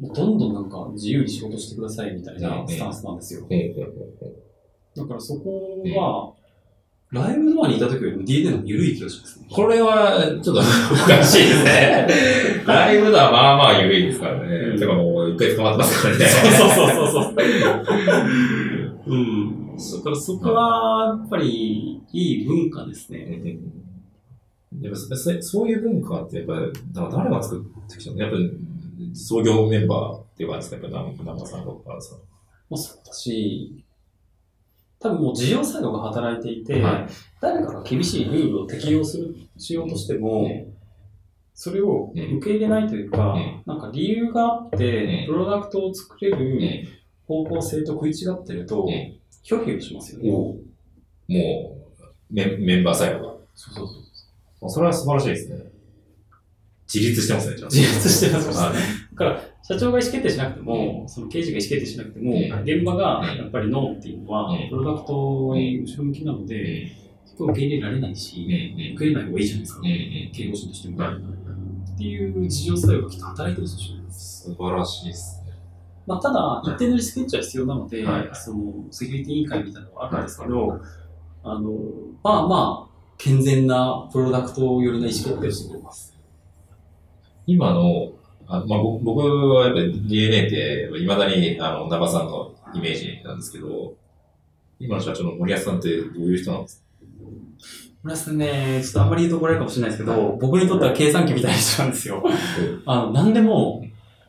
[0.00, 3.46] どんどんなんか自由に仕事してくださいみたいなうんスタンスなんですよ。
[4.96, 6.32] だからそこは、
[7.12, 9.46] ライブドアにいた時よりも DNA の方が緩い気がしますね。
[9.50, 12.06] これは、ちょっとおかしいですね。
[12.66, 14.56] ライブだまあまあ緩いですからね。
[14.72, 16.24] うんてかもう一回捕まってますからね。
[16.24, 17.34] そうそうそうそうそう。
[19.06, 19.76] うん。
[19.76, 23.58] だからそこは、やっぱり、いい文化ですね。
[24.80, 26.54] やっぱそそそういう文化ってやっぱ
[27.10, 28.18] 誰が作ってきたの？
[28.18, 28.50] やっぱり
[29.14, 32.16] 創業メンバーっていうかですか、やっぱり南波さんとかさ。
[32.68, 33.84] もうそうだし、
[35.00, 37.06] 多分もう事業作用が働いていて、はい
[37.40, 40.66] 誰かが厳しいルールを適用する、しようとしても、
[41.54, 46.88] それを受け入れないというか、うんなんか理由があって、うんプロダクトを作れうんる
[47.26, 50.30] 方向性と食い違ってると、うん拒否しますよね。
[50.30, 50.58] も
[51.28, 53.34] うメンメンバーサイドが。
[53.54, 54.70] そうそうそう。
[54.70, 55.69] それは素晴らしいですね。
[56.92, 57.56] 自立してますね。
[57.70, 58.74] 自立してますはい。
[58.74, 58.80] だ
[59.16, 62.62] から、社長が意思決定しなくても、その経営陣が意思決定しなくても、うん。
[62.64, 66.90] 現場がやっぱりノーっていうのはうん、プロダクトに後ろ向きなので、
[67.24, 69.80] そこを受け入れられないし、受け入れない方がいいじゃないですか。
[69.82, 70.98] 経営方針としても。
[70.98, 71.14] はい。
[71.14, 74.42] っていう事情作用がきっと働いてるかもしれないです。
[74.44, 75.52] 素晴らしいですね。
[76.06, 78.30] まあ、ただ、一定のリスクヘッジは必要なので、はい。
[78.32, 80.80] そのセキュリティ委員会みたいなのがあるんですけど、
[81.44, 81.70] あの、
[82.24, 86.09] まあまあ、健全なプロダクト寄りの意思決定をしてくれます。
[87.52, 88.12] 今の、
[88.46, 93.94] あまあ、僕僕はやっぱり DNA って、未だに、あの、長さんのイメージなんですけど、
[94.78, 96.84] 今の社長の森保さんってどういう人なんですか？
[98.02, 102.22] 村瀬さんね、ちょっとあんまり言うと怒られるかもしれないですけど、僕にとっては計算機みたいな人なんですよ。
[102.86, 103.84] あの、何でも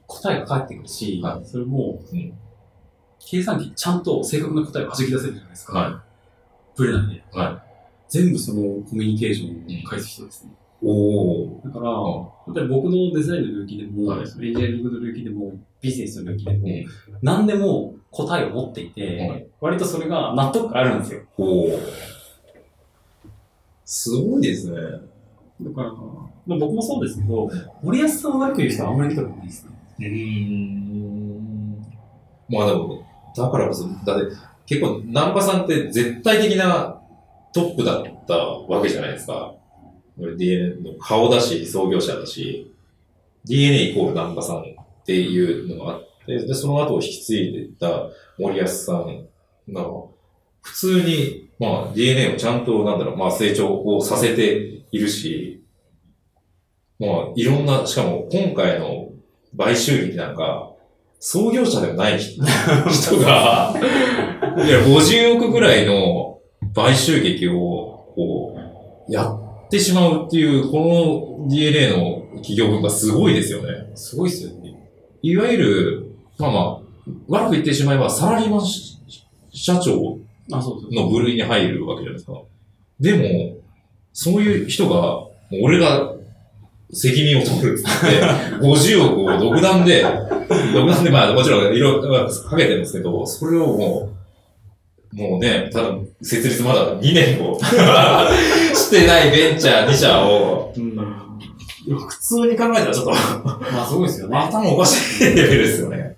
[0.08, 2.34] 答えが返ってくるし、はそれも、うん
[3.24, 5.78] 計算機ちゃんと正確な答えを弾き出せるじゃないですか。
[5.78, 6.04] は
[6.76, 7.24] ブレないで。
[7.32, 7.64] は
[8.10, 10.52] 全部そのコミュニケーションを返す人ですね。
[10.84, 11.66] おー。
[11.66, 16.86] だから、例えば僕のデザインの領域でも、はいエンジニアリングの領域でも、ビジネスの領域でも、うん
[17.22, 21.22] 何でも答えを持っていて、はい割とそれが納得感あるんですよ。
[21.38, 21.80] おー。
[23.86, 24.78] すごいですね。
[25.62, 27.50] だから、まあ、僕もそうですけど、
[27.84, 29.72] 森保さんを悪く言う人はあんまり見たことないですね。
[30.00, 31.86] うーん。
[32.50, 33.06] まあでも、
[33.36, 37.02] だからこそ、だって結構、ナンパさんって絶対的な
[37.54, 39.54] トップだったわけじゃないですか。
[40.18, 42.72] 俺 DNA の顔だし、創業者だし、
[43.46, 44.64] DNA イコールナンパさんっ
[45.06, 48.08] ていうのがあって、で、その後を引き継いでた
[48.38, 49.28] 森保さん
[49.74, 49.84] が、
[50.62, 55.64] 普通に、まあ DNA をちゃんと、なんだろう、まあ成長をさせているし、
[57.00, 59.10] まあいろんな、しかも今回の
[59.58, 60.72] 買収劇なんか、
[61.20, 62.44] 創業者でもない人
[62.90, 63.74] 人が、
[64.58, 66.40] いや、50億ぐらいの
[66.74, 68.58] 買収劇を、こ
[69.08, 69.41] う、やっ
[69.72, 73.92] てしまうっていう、この DNA の企業文化すごいですよね。
[73.96, 74.76] すごいですよね。
[75.24, 76.80] いわゆる、まあまあ、
[77.28, 79.00] 悪く言ってしまえば、サラリーマンし
[79.52, 80.20] 社長。
[80.50, 82.42] の部類に入るわけじゃないですか。
[83.00, 83.58] でも、
[84.14, 85.28] そういう人が、
[85.62, 86.14] 俺が
[86.92, 88.22] 責任を取るっつって、
[88.62, 90.04] 50億を独断で、
[90.74, 94.10] 独断で、まあもちろんいろいろかけてるんですけど、それをも
[95.14, 97.66] う、もうね、ただ、設立まだ2年もし
[98.92, 100.96] てないベンチャー2社を、うん。
[100.96, 101.28] ま
[101.88, 103.12] 普通に考えたらちょっと。
[103.14, 104.38] あ、すごいですよね。
[104.38, 106.18] 頭おかしいレベルですよね。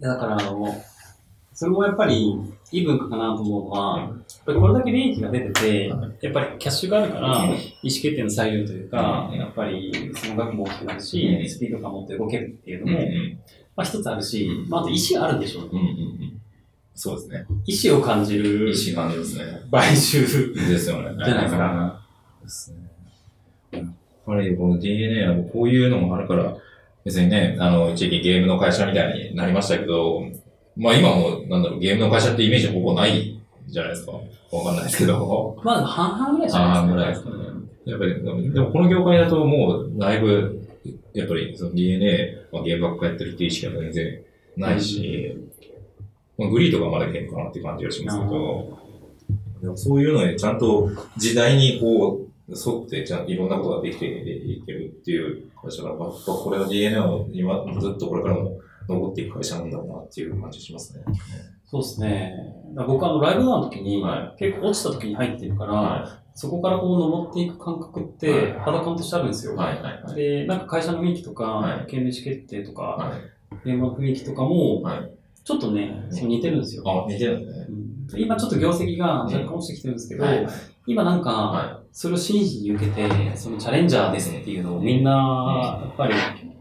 [0.00, 0.82] だから、あの、
[1.52, 2.38] それもやっぱり、
[2.72, 4.10] いい文化かなと思うのは、やっ
[4.46, 5.96] ぱりこれだけ利益が出てて、や
[6.30, 9.38] っぱりキャッシュがあるから、意思決定の裁量というか、うん。
[9.38, 11.48] やっぱりその額も大きくなるし、うん。
[11.48, 13.04] スピード感持って動けるっていうのも、ん
[13.76, 14.68] まあ一つあるしう、ん。
[14.70, 15.80] まああと意思があるんでしょうね。
[17.08, 17.46] うんうんうんそうですね。
[17.64, 19.62] 意思を感じる意思感じですね。
[19.70, 20.20] 買収。
[20.52, 21.14] ですよね。
[21.24, 22.02] じゃないですか。
[22.42, 22.78] ですね。
[23.72, 23.84] やっ
[24.26, 26.54] ぱりこの DNA はこういうのもあるから、
[27.02, 30.24] 別にね、あの、一時期ゲームの会社みたいになりましたけど、
[30.76, 34.12] まあ今も、なんだろう、ゲームの会社ってイメージほぼないじゃないですか。
[34.12, 35.58] わかんないですけど。
[35.64, 36.82] まあ半々ぐらいじゃないですか。
[36.82, 37.34] 半々ぐらいですかね
[37.86, 40.68] やっぱり、でもでもこの業界だともう、だいぶ、
[41.14, 44.22] やっぱりその DNA、まあ、ゲームばっかやってるっていう意識は全然
[44.58, 45.50] ないし、まあ、
[46.48, 48.78] グリーとかはまだゲームかなって感じがしますけど、
[49.60, 61.04] でもそういうのにちゃんと時代にこう、沿ってちゃんといろんなことができていけるっていう会社が、まあ、これの DNA を今ずっとこれからも残っていく会社なんだろうなっていう感じしますね。
[61.70, 62.34] そうですね。
[62.74, 69.54] 僕あのライブドアの時に、は結構落ちた時に入ってるから、はそこからこう登っていく感覚ってはい肌感としてあるんですよ。
[69.54, 69.56] い。
[69.56, 69.74] はい。
[69.74, 70.02] はい。
[70.02, 70.14] はい。
[70.16, 73.70] で、なんか会社の雰囲気とか、はい経営決定とか、はい。
[73.70, 75.10] 現場の雰囲気とかも、はい。
[75.50, 76.84] ちょっとね、似てるんですよ。
[76.86, 77.66] あ、似てるんですね。
[78.12, 78.20] うん。
[78.20, 80.46] 今ちょっと業績が若干落ちてきてるんですけど、はい。
[80.86, 86.14] 今なんか、はそれを真摯に受けて、そのチャレンジャーですっていうのをみんな、やっぱり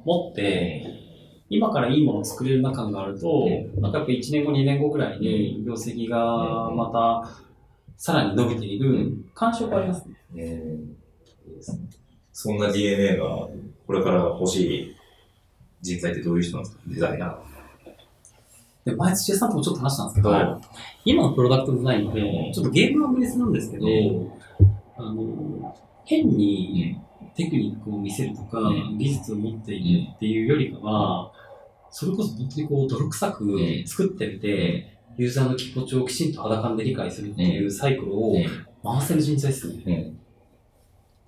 [0.04, 0.86] 持って、
[1.50, 3.48] 今からいいものを作れる中があると、
[3.80, 7.30] なんかやっぱ1年後、2年後ぐらいに業績がまた
[7.96, 10.64] さらに伸びている感触はありますね。
[12.34, 13.48] そんな DNA が
[13.86, 14.96] これから欲しい
[15.82, 16.82] 人材ってどういう人なんですか？
[16.88, 17.49] デザイナー。
[18.86, 20.62] で、前土屋さんともちょっと話したんですけど、は
[21.06, 24.32] 今のプロダクトデザインって、ちょっとゲームはベースなんですけど、う
[24.98, 25.76] あの、
[26.06, 27.00] 変に
[27.36, 28.98] テクニックを見せるとか、うん。
[28.98, 31.32] 技術を持っているっていうよりかは、
[31.92, 33.84] それこそ本当にこう泥臭くん。
[33.86, 38.36] 作ってみて、ユーザーの気持ちをきちんと肌感で理解するっていうサイクルを
[38.84, 40.14] 回せる人材ですね。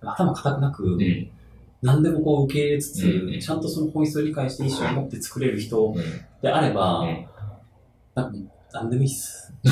[0.01, 0.97] 頭固くなく、
[1.81, 3.39] 何でもこう受け入れつつ、うん。
[3.39, 5.93] ちゃんとその本質を理解して意思を持って作れる人
[6.41, 7.25] であれば、うん
[8.15, 8.27] な
[8.83, 9.53] んでもいいっす。
[9.63, 9.69] で、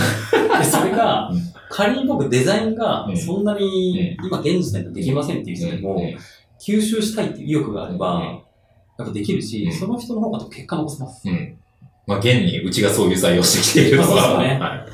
[0.64, 6.02] それがうん、仮に僕デザインがうんそんなに今現時点でできませんっていう人でも、
[6.60, 8.42] 吸収したいっていう意欲があれば、うん
[8.98, 11.30] やっぱできるし、うんその人の方が結果残せます。
[11.30, 11.58] うん。
[12.06, 14.86] まあ、現にうちがそういう採用してきているのそうですねは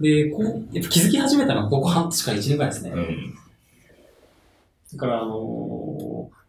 [0.00, 0.02] い。
[0.02, 2.90] で、こう、やっぱ気づき始めたのはここ半年から1年ぐらいですね。
[2.90, 3.34] うん。
[4.92, 6.40] だから、あのー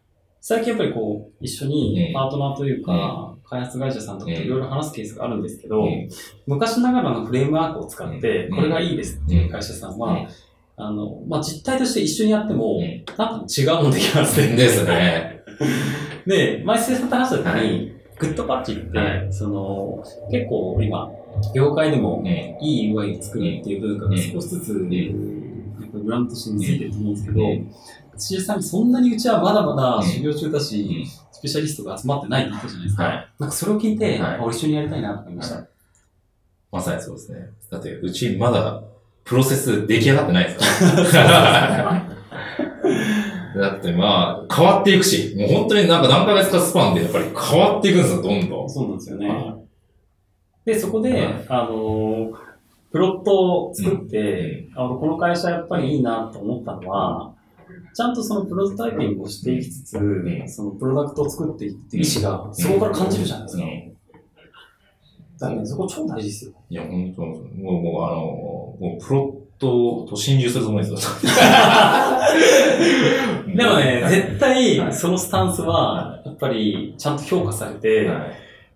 [0.44, 6.08] 最近やっぱりこう、一緒にパートナーというか、開発会社さんとかといろいろ話すケースがあるんですけど、うん
[6.46, 10.28] 昔ながらのフレームワークを使って、うんこれがいいですっていう会社さんは、うん
[10.74, 14.56] あの、まあ、実態として一緒にやっても、うんなんか違うものできますね。
[14.56, 15.42] ですね。
[16.26, 17.92] で、前生さんと話した時に、はい。
[18.18, 21.10] グッドパッチって、はその、結構今、
[21.54, 24.72] 業界でもうんいい UI を作るっていう文化が少しずつ、
[25.80, 27.72] やっぱブランドとして根付いてると思うんですけど、うん
[28.14, 33.02] 土屋さん、そんなにうちはまだまだうん修行中だし、うんスペシャリストが集まってないって言ったじゃないですか。
[33.02, 33.28] はい。
[33.40, 35.56] 僕それを聞いて、はいあ俺一緒にやりたいなと思いました。
[35.56, 35.68] はい
[36.72, 37.50] まさにそうですね。
[37.70, 38.82] だって、うちまだ、
[39.24, 42.06] プロセス出来上がってないですから。
[43.60, 48.70] だってまあ、変わっていくし、もう本当になんか何ヶ月かスパンでやっぱり変わっていくんですよ、どんどん。
[48.70, 49.28] そうなんですよね。
[49.28, 49.58] は
[50.64, 52.51] で、そこで、はいあのー
[52.92, 57.34] プロットを作って、あのこの会社やっぱりいいなと思ったのは、
[57.94, 60.44] ちゃんとそのプロトタイピングをしていきつつ、ん。
[60.46, 63.64] そのプロダクトを作っていくっていう意思が、そこから感じるじゃないですか。
[63.64, 63.96] うん。
[65.38, 66.52] だからね、そこ超大事ですよ。
[66.68, 67.38] いや、本当もう、
[67.82, 71.12] もう、あの、もう、プロットと心中するつもりですよ。
[73.56, 74.92] でもね、はい絶対はい。
[74.92, 78.32] そのスタンスは、やっぱりちゃんと評価されて、はい。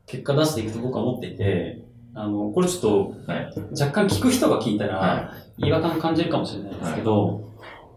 [0.06, 1.85] 結果出していくと僕は思っていて、
[2.16, 3.52] あの、これちょっと、はい。
[3.78, 7.52] 若干聞く人が聞いたら、は違和感感じるかもしれないですけど、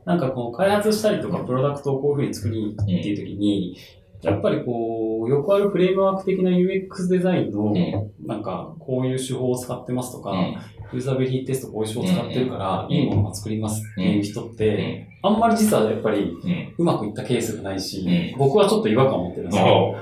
[0.06, 3.78] なんかこう開発したりとかプロダクトをこういうふうに作りっていう時に、
[4.22, 8.12] やっぱりこう、よくあるフレームワーク的な UX デザインの、ん。
[8.28, 10.58] なんかこういう手法を使ってますとか、うん。
[10.92, 12.94] ユーザビリティテストこういう手法を使ってるから、うん。
[12.94, 15.32] いいものが作りますっていう人って、うん。
[15.32, 16.36] あんまり実はやっぱり
[16.78, 18.38] うまくいったケースがないし、うん。
[18.38, 19.66] 僕はちょっと違和感を持ってるんですよ。
[19.66, 19.96] お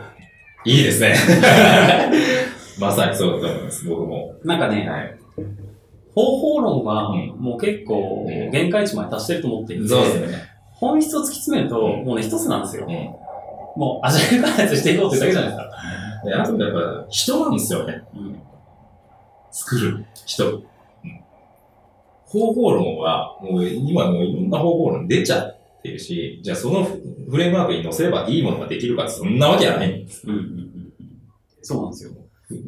[0.65, 1.13] いいですね。
[2.79, 4.35] まさにそうだと思います、僕も。
[4.43, 5.17] なんかね、はい。
[6.13, 10.43] 方法論はうんもう結構うん限界値まで達してると思っていて、そうですね。
[10.73, 12.85] 本質を突き詰めると、うんもうね、一つなんですよ。
[12.87, 12.93] うん。
[13.79, 15.71] もう、アジャイル開発していこうってだけじゃないですか。
[16.25, 18.01] であとやっぱ、人なんですよね。
[18.15, 18.39] うん
[19.51, 20.49] 作る人。
[20.49, 20.63] うん
[22.29, 30.27] 方法論は、もう今もういろんな方法論出ちゃってるし、じゃあそのフレームワークに乗せればいいものができるかそんなわけはないんです。
[30.27, 30.93] うんうんうんうん
[31.61, 32.11] そうなんですよ。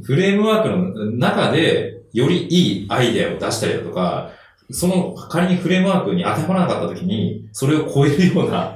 [0.03, 4.31] フレームワークの中で、よりいいアイデアを出したりだとか、
[4.71, 8.75] その仮にフレームワークに当てはまらなかった時に、それを超えるような、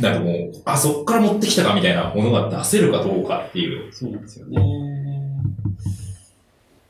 [0.00, 3.92] なんかもう、あ、そっから持ってきたかみたいなものが出せるかどうかっていう。
[3.92, 4.58] そうなんですよね。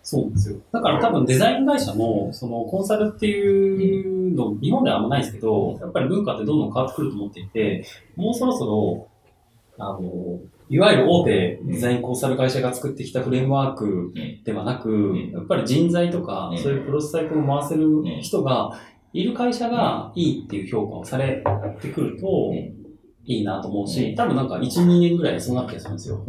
[0.02, 0.58] そうなんですよ。
[0.70, 7.84] だから多分デザイン会社も、そのコンサルっていうの、日本ではあんまないですけど、やっぱり文化ってどんどん変わってくると思っていて、
[8.16, 9.08] もうそろそろ、
[9.78, 15.30] あの、いわゆる大手デザインコンサル会社が作ってきたフレームワークではなく、ん。
[15.30, 16.58] やっぱり人材とか、うん。
[16.58, 17.86] そういうプロトタイプを回せる
[18.22, 18.80] 人が
[19.12, 21.44] いる会社がいいっていう評価をされ
[21.80, 22.54] てくるとん、
[23.26, 26.24] いいなと思ううし、多分なんか1、2年ぐらいでそうなってするんですよ。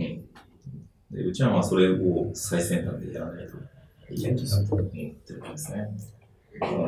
[1.11, 4.99] でうちはまあそれを最先端でやらないといけないなと思って
[5.33, 5.88] るんですね。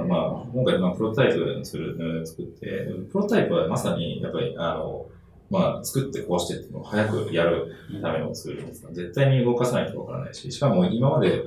[0.07, 5.07] まあ、今回まあプロトタイプする、うん作って、プロトタイプはまさにやっぱり、あの、
[5.49, 11.43] まあ、作って壊してっていうのを早くやるためのツールですから絶対に動かさないとわからないし、しかも今まで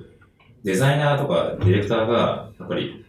[0.64, 3.04] デザイナーとかディレクターが、やっぱり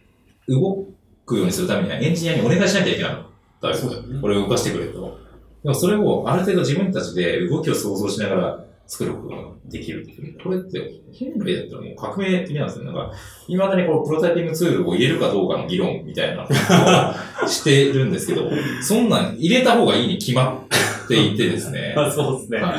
[0.48, 0.86] 動
[1.26, 3.16] くようにするためにはエンジニアにお願いしなきゃいけなかっ
[3.60, 5.18] たわけですよこれを動かしてくれと。
[5.62, 10.38] でもそれをある程度自分たちで動きを想像しながら作ることができるっていう。
[10.38, 12.84] これって、人類だったらもう革命的なんですよ。
[12.84, 13.10] なんか、
[13.46, 18.50] 未だにこのプロタイピングツールを入れるかどうかの議論みたいなことを してるんですけど、
[18.82, 20.62] そんなん入れた方がいいに決ま
[21.04, 21.94] っていてですね。
[21.96, 22.58] あそうですね。
[22.60, 22.74] は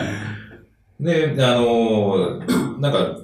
[1.01, 1.03] い。
[1.03, 3.18] で、あのー なんか、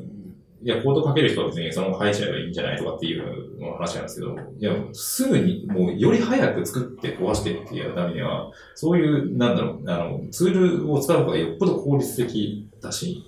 [0.61, 13.23] いや、コードかける人は別にそのまま書いちゃえばいいんじゃないとかっていうの話なんですけど、いや、すぐに、もう、より早く作って壊してっていうためには、そういう、なんだろう、あの、ツールを使う方がよっぽど効率的だし、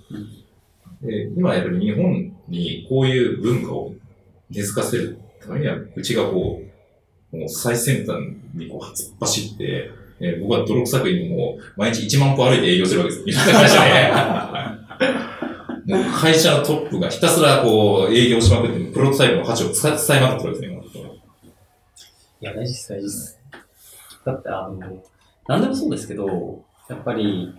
[1.01, 3.93] で今やっぱり日本にこういう文化を
[4.49, 6.61] 根付かせるためには、うちがこ
[7.33, 8.17] う、もう最先端
[8.53, 13.25] にこう突っ走って、えー僕は泥臭くにもう毎日1万歩歩いて営業してるわけです。
[13.25, 14.81] みたいな会社で。
[15.91, 21.11] もう会社のトップがひたすらこう営業しまくって、プロトタイプの価値を伝えまくってるわけですね。
[22.41, 23.39] いや、大事です、大事です。
[24.25, 25.03] だって、あの、
[25.47, 27.53] 何でもそうですけど、やっぱり、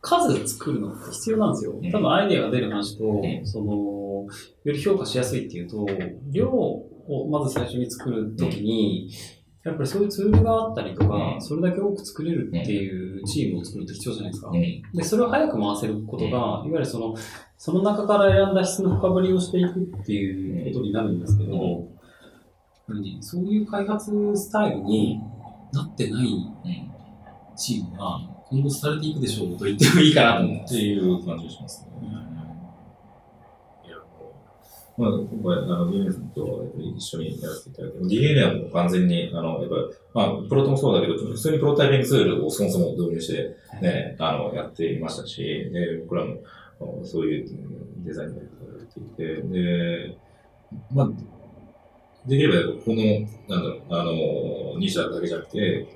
[0.00, 1.90] 数作るのって必要なんですようん。
[1.90, 4.26] 多分アイデアが出る話と、んその、
[4.64, 5.86] より評価しやすいっていうと、
[6.30, 9.10] 量をまず最初に作るときに、
[9.64, 14.48] やっぱりそういうツールがあったりとか、うんそれだけ多く作れるっていうチームを作るって必要じゃないですか。
[14.48, 14.82] うん。
[14.94, 17.14] で、それを早く回せることが、いわゆるその、
[17.58, 21.88] その中から選んだ質の深掘りをしていくっていうことになるんですけど、
[23.20, 25.20] そういう開発スタイルに
[25.72, 27.54] なってないうん。
[27.56, 28.18] チームが
[28.50, 30.68] 今後されていくでしょうと言ってもいいかなっ。
[30.68, 31.90] ていう感じがしますね。
[33.86, 33.96] いや、
[34.98, 39.82] まあ、今回、あの、DNA さんと一緒にやらせていただいて、DNA はもう完全に、あの、やっぱり、
[40.14, 46.38] まあ、プロトもそうだけど、普通にプロタイピングツールをそもそも導入して、ね、あの、やっていましたし、で、僕らも、
[47.04, 47.48] そういう
[47.98, 50.18] デザインをやっていて、で、
[50.92, 51.10] まあ、
[52.26, 52.96] できれば、この、
[53.48, 55.86] なんだろう、あの、2社だけじゃなくて、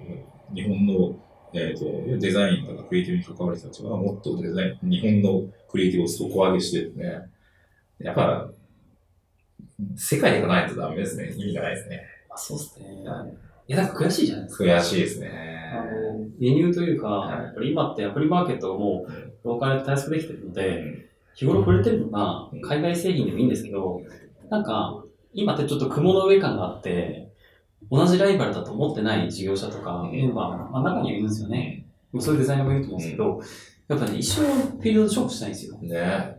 [0.55, 1.17] 日本の、
[1.55, 7.31] えっ、と、デザインとかクリエイティブに関わる人たちは、もっとデザイン、日本のクリエイティブを底上げしてですね、
[8.01, 8.51] やっぱ、
[9.97, 11.33] 世界で行かないとダメですね。
[11.37, 12.03] 意味がないですね。
[12.31, 12.87] あそうですね。
[13.09, 13.35] はい
[13.67, 14.65] いや、なんか悔しいじゃないですか。
[14.65, 15.73] 悔しいですあね。
[15.75, 19.07] の、輸入というか、はいやっぱり今ってアプリマーケットがも
[19.43, 24.03] ローカルで対策できてるのうで、ん日頃触れてるのがうん海外製品でもいいんですけど、
[24.51, 25.03] なんか、
[25.33, 27.24] 今ってちょっと雲の上感があって、
[27.91, 31.87] 同じライバルだと思ってない事業者とか、うんメンバーが、まあ、中にはいるんですよね。
[32.21, 33.41] そういうデザイナーもいると思うんですけど、
[33.89, 35.79] やっぱね、一生フィールドショックしないんですよ。
[35.79, 36.37] ね。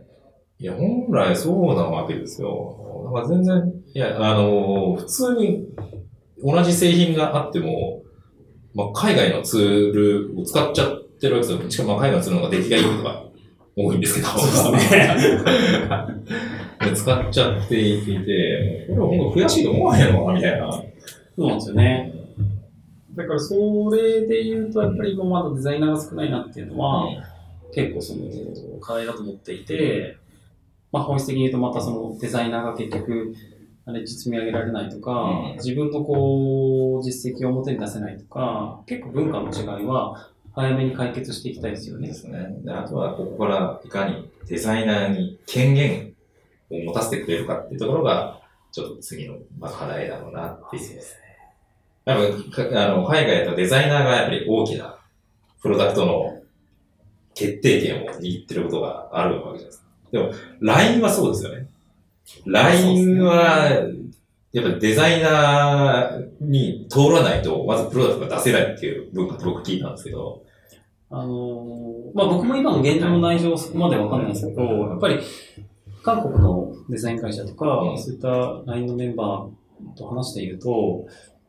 [0.58, 3.10] いや、本来そうなわけですよ。
[3.12, 5.66] だから全然、いや、あの、普通に
[6.42, 8.02] 同じ製品があっても、
[8.74, 11.70] まあ、海外のツールを使っちゃってるわけですよ。
[11.70, 13.24] しかもまあ海外のツールの方が出来がいいことが
[13.76, 14.26] 多いんですけど。
[14.28, 15.16] そうですね
[16.90, 20.82] で使っちゃっていて、これは本当悔しいと思わへんのかなみたいな。
[21.36, 22.12] そうなんですよね。
[23.14, 23.54] だからそ
[23.90, 27.08] れで言うと、やっぱり今まだデザイナーが少ないなっていうのは、
[27.74, 30.18] 結構その課題だと思っていて、
[30.92, 33.34] まあ本質的に言うとまたそのデザイナーが結局、
[33.86, 42.14] あれ積み上げられないとか、うん自分のこう、実績を表に出せないとか、結構文化の違いは早めに解決していきたいですよねで。
[42.14, 42.56] すね。
[42.64, 46.14] であとは、ここからいかにデザイナーに権限
[46.70, 48.40] を持たせてくれるかっていうところが、
[48.72, 50.96] ちょっと次の、まあ、課題だろうなっていう。
[50.96, 51.04] やっ
[52.06, 52.14] ぱ
[52.70, 54.98] かあの海外だとデザイナーがやっぱり大きな
[55.60, 56.40] プロダクトの
[57.34, 59.86] 決定権を握ってることがあるわけじゃないですか。
[60.12, 60.30] でも、
[60.60, 61.68] LINE はそうですよね。
[62.46, 63.82] LINE は、
[64.52, 70.42] やっぱりデザイナーに通らないと、まずプロダクトが出せないっていう文化って僕聞いたんですけど、
[71.10, 75.20] あのーまあ僕も今の現状の内情はそこまでわかんないんですけど、やっぱり
[76.02, 78.28] 韓国のデザイン会社とか、うんそういった
[78.64, 81.06] LINE のメンバーと話していると、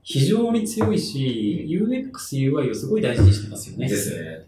[0.09, 2.11] 非常に強いし、UX、
[2.49, 3.89] UI をすごい大事にしてますよね。
[3.89, 4.47] ですね。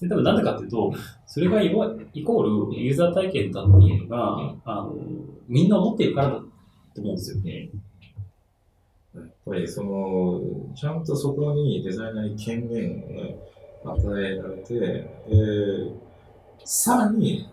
[0.00, 0.90] で、多分なんでかっていうと、
[1.26, 4.96] それがイコールユーザー体験だっていうのが、うんあの、
[5.48, 6.34] みんな思っているからだ
[6.94, 7.36] と思うんですよ。
[9.16, 10.40] やっぱりその、
[10.74, 13.36] ちゃんとそこにデザイナーに権限をね、
[13.84, 15.08] 与えられて、で
[16.64, 17.46] さらに、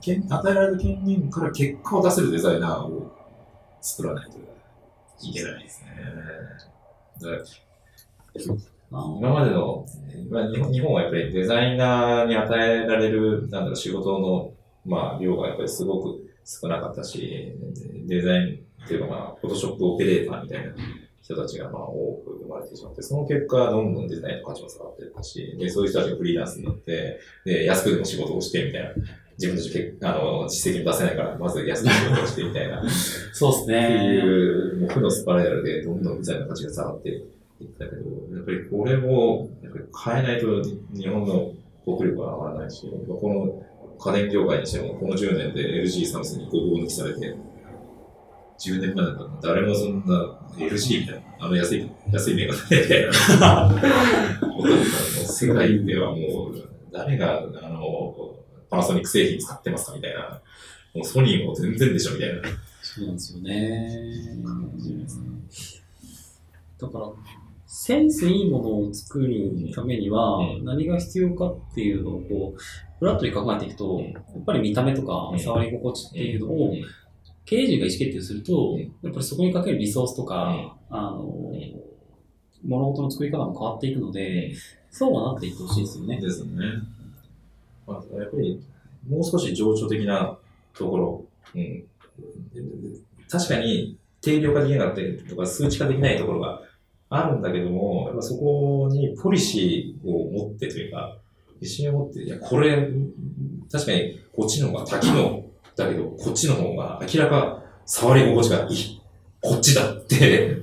[0.00, 3.12] 権与えられる権限から結果を出せるデザイナーを
[3.82, 4.38] 作らないと
[5.22, 5.90] いけないですね。
[8.90, 9.86] 今までの、
[10.30, 14.52] まあ、日本はやっぱりデザイナーに与えられる、なんだろう、仕事の、
[14.84, 17.52] まあ、量がやっぱりすごく少なかったし、
[18.06, 20.72] デザインっていうのが、フォトショップオペレーターみたいな
[21.20, 28.90] 人たちがまあ多く生まれてしまって、その結果、どんどんデザインの価値も下がっていったし、で、そういう人たちがフリーランスになって、で、安くでも仕事をしてみたいな。
[29.38, 32.82] 自分たちけあの実績も出せないから、まず安く仕事をしてみたいな。
[33.32, 34.14] そうですってね。
[34.14, 37.24] いう、もう負のスパイラルでどんどんデザインの価値が下がっていっ
[37.78, 39.84] たけど、やっぱりこれも、やっぱり
[40.22, 40.62] 変えないと
[40.94, 41.52] 日本の
[41.84, 47.36] 国力は上がらないし、この家電業界にしても、この10年で LG サムスンにごぼう抜きされて、
[48.58, 53.72] 10年前だったら誰もそんな LG みたいな、あの安い、安いメーカーみたいな、
[55.28, 56.54] 世界ではもう、
[56.90, 58.36] 誰が、あの、
[58.70, 60.42] パナソニック製品使ってますかみたいな、
[60.94, 62.42] もうソニーも全然でしょみたいな。
[62.82, 64.36] そうなんですよね。
[66.78, 67.12] だから、
[67.66, 70.64] センスいいものを作るためにはうん。
[70.64, 72.60] 何が必要かっていうのをこう、
[72.98, 75.40] フラットに考えていくと、やっぱり見た目とかうん。
[75.40, 76.74] 触り心地っていうのを
[77.44, 81.52] 経営陣が意思決定するとうん、やっぱりそこにかけるリソースとか、あの、
[82.64, 84.52] 物事の作り方も変わっていくので、
[84.90, 86.20] そうはなっていってほしいですよね。
[86.20, 86.64] ですね。
[87.86, 88.62] まあ、やっぱり、
[89.08, 90.36] もう少し情緒的な
[90.74, 91.84] ところ、うん。
[93.30, 96.62] 確かに、定量化できなかったりとか、数値化できないところが
[97.08, 101.16] あるんだけども、やっぱそこにポリシーを持ってというか、
[101.60, 102.88] 自信を持って、いや、これ、
[103.70, 105.44] 確かにこっちの方が多機能
[105.76, 109.00] だけど、こっちの方が明らか触り心地がいい。
[109.40, 110.56] こっちだって、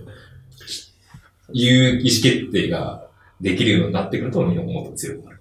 [1.54, 3.08] いう意思決定が
[3.40, 5.33] できるようになってくると、日本もっと強くなる。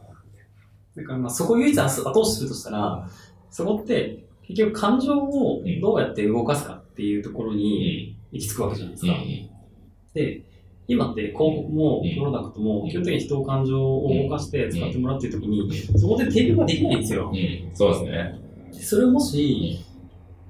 [0.97, 3.09] だからまあそこを唯一後押しするとしたら、
[3.51, 9.13] そこって結局感情をどうやって動かすかっていうところに行き着くわけじゃないですか。
[10.15, 10.43] で、
[10.89, 17.33] 今って広告もプロダクトも基本的に人を感情を動かして使ってもらってるときに、そこで提供ができないんですよ。
[17.33, 18.41] うん、そうですね。
[18.73, 19.79] それをもし、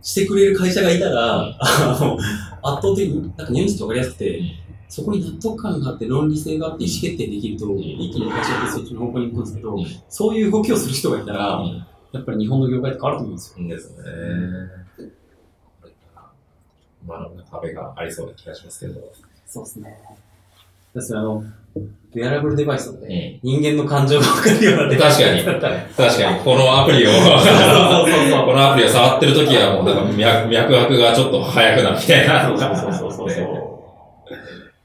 [0.00, 4.42] してくれる会社がいたら、あの、圧倒的に、なんかニュースとわかりやすくて、
[4.92, 9.78] そこに納得感があって論理性があって意思決定できると、一気に会社ってそっちの方向に行くんですけど、
[10.10, 11.64] そういう動きをする人がいたら、
[12.12, 13.68] やっぱり日本の業界って変わると思うんですよ。
[13.68, 14.04] ですね。
[17.06, 19.00] まだ壁がありそうな気がしますけど。
[19.46, 19.98] そうですね。
[20.94, 21.42] ですあの、
[21.74, 27.16] ウェアラブルデバイスとかで、人間の感情が分かるようなデバイス確かにだったら、確かに、このアプリを、こ
[28.52, 32.46] のアプリを触ってる時はもうなんか脈脈拍がちょっと速くなるみたいな。
[32.46, 33.61] そうそうそうそう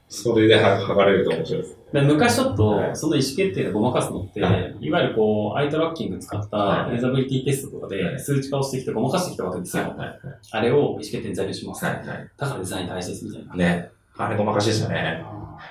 [0.08, 1.78] それでは測れると面白いです。
[1.92, 9.94] で昔ちょっとは、いその意思決定でごまかすのって、はいいわゆるこう、アイトラッキング使ったはいユーザビリティテストとかではい数値化をしてきてごまかしてきたわけですよ。
[9.96, 10.18] はい。
[10.52, 11.84] あれを意思決定に材料します。
[11.84, 11.94] はい。
[11.96, 12.04] はい。
[12.36, 13.54] だからデザイン大事ですみたいな。
[13.54, 13.90] ね。
[14.16, 15.24] あれごまかしでしたね。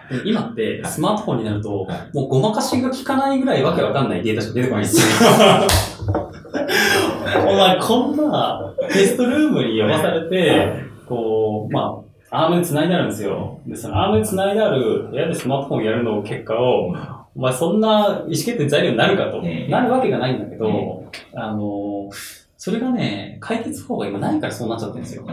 [0.10, 5.28] で今ってスマートフォンになると、はいもうごまかしが効かないぐらいわけわかんないデータしか出てこないんですよ。
[7.48, 13.60] お前こんなテストルームに呼ばされて、こう、まあ、アームで繋いであるんですよ。
[13.66, 16.94] で、そのアームで繋いである部屋でスマートフォンやるの結果を、
[17.36, 22.10] お前そんな意思決定材料になるかと、うんなるわけがないんだけど、うあの、
[22.58, 25.26] それがね、解決法が今ないからそうなっちゃってるんですよ。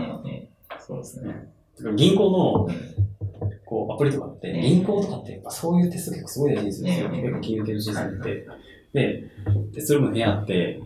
[0.78, 1.48] そうですね。
[1.96, 2.74] 銀行のうん
[3.64, 7.06] こう、アプリとかって、うん銀行とかって、やっぱそういうテスト結構すごい大事ですよ。
[7.06, 8.46] うん結構金融系のシステムって。
[8.92, 9.24] で、
[9.74, 10.80] テストルームの部屋って、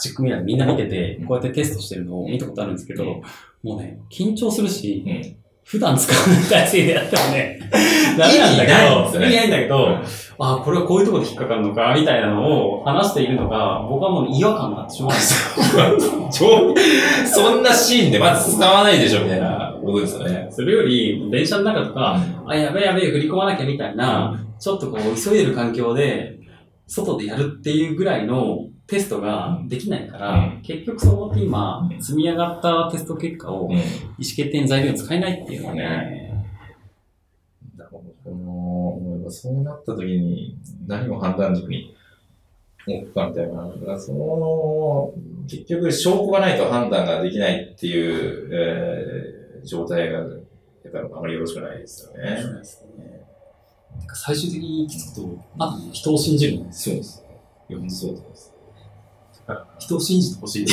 [0.00, 3.22] チックミラーでみんな見てて、こうやってテストしてるのを見たことあるんですけど、うん
[3.62, 5.36] もうね、緊張するし、うん。
[5.64, 7.60] 普段使わない体制でやってもね、
[8.18, 10.04] ダメなんだけど、意味ないんだけど、うん
[10.44, 15.20] あこれはこういうところで引っかかるのか、みたいなのを話しているのが、僕はもう違和感があってしょうがな
[15.88, 16.30] いですよ。
[16.32, 16.74] 超
[17.48, 20.48] そんなシーンでまず使わないでしょみたいなことですよね。
[20.50, 22.18] それより、電車の中とか、
[22.48, 26.38] あ、やべえやべえ、振り込まなきゃみたいな、ちょっとこう、急いでる環境で、
[26.88, 33.82] 外でやるっていうぐらいのテストができないから、うん結局そこって今う、ん積み上がったテスト結果を意思
[34.18, 36.46] 決定の材料に使えないっていうのはね、
[37.76, 38.30] だからこ
[39.24, 41.94] のそうなった時に何を判断軸に
[42.86, 43.66] 置くかみたいな。
[43.66, 45.14] だからその、
[45.48, 50.28] 結局証拠がないと判断ができないっていう、えー状態が、やっ
[50.92, 52.36] ぱりあまりよろしくないですよね。
[54.14, 57.24] 最終的に行き着くと、まず人を信じるんですそうです。
[57.68, 58.51] いや、本当そうだと思います。
[59.78, 60.66] 人を信じてほしい。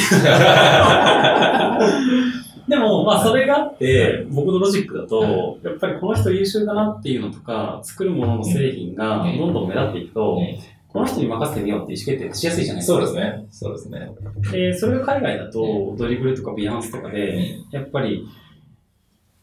[2.69, 10.39] でも、まあ、それがあって、僕のロジックだと、やっぱりこの人優秀だなっていうのとか、作るものの製品がどんどん目立っていくと、
[10.87, 12.97] この人に任せてみようって意思決定しやすいじゃないですか。
[12.97, 13.47] そうですね。
[13.51, 14.11] そうですね。
[14.51, 18.27] で、それが海外だと、ドリブルとかビヤンスとかで、やっぱり、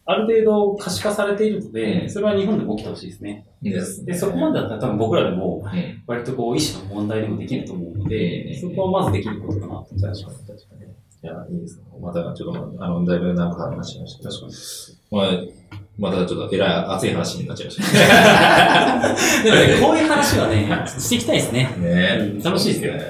[0.08, 3.44] ある程度可視化されているので、うんそれは日本でも起きてほしいですね。
[3.60, 10.24] でそこまでだったら多分僕らでも、うん割とこう、意思の問題でもできると思うのうで、んそこはまずできることかなと思います。
[10.24, 10.86] 確かに、確かに。
[10.86, 11.84] いや、いいですね。
[12.00, 14.28] また、ちょっと、あの、だいぶ長く話しました。
[14.28, 14.52] 確かに。
[15.10, 21.64] まあ、またちょっとえらい熱い話になっちゃいましたでもね、こういう話はね、していきたいですね。
[21.78, 22.18] ね。
[22.20, 23.00] うん楽しいですよね。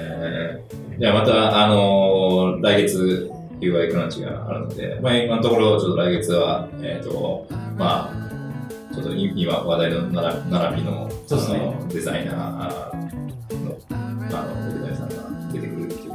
[0.99, 3.29] じゃあまた、あのー来月、
[3.59, 7.47] UI クランチがあるので、まあ今のところ、ちょっと来月は、えっ、と、
[7.77, 16.13] まあ、ちょっとい今話題の並並びのそうですねデザイナーの、あの、デザイナーさんが出てくるっていう。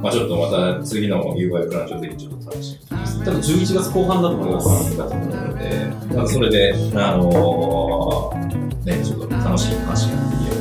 [0.00, 4.96] まあちょっとまた次の UI クランチをぜひちょっと楽しみに多分11月後半だと思います。
[4.96, 8.38] だと思うので、まあ、それで、あのー
[8.84, 10.57] ね、ちょっと楽しい話ができれば。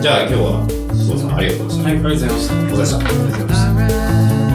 [0.00, 1.84] じゃあ今日は、そうさんありがとうございました。
[1.84, 2.54] はい、ありがとうございました。
[2.54, 4.45] お疲れ様でした。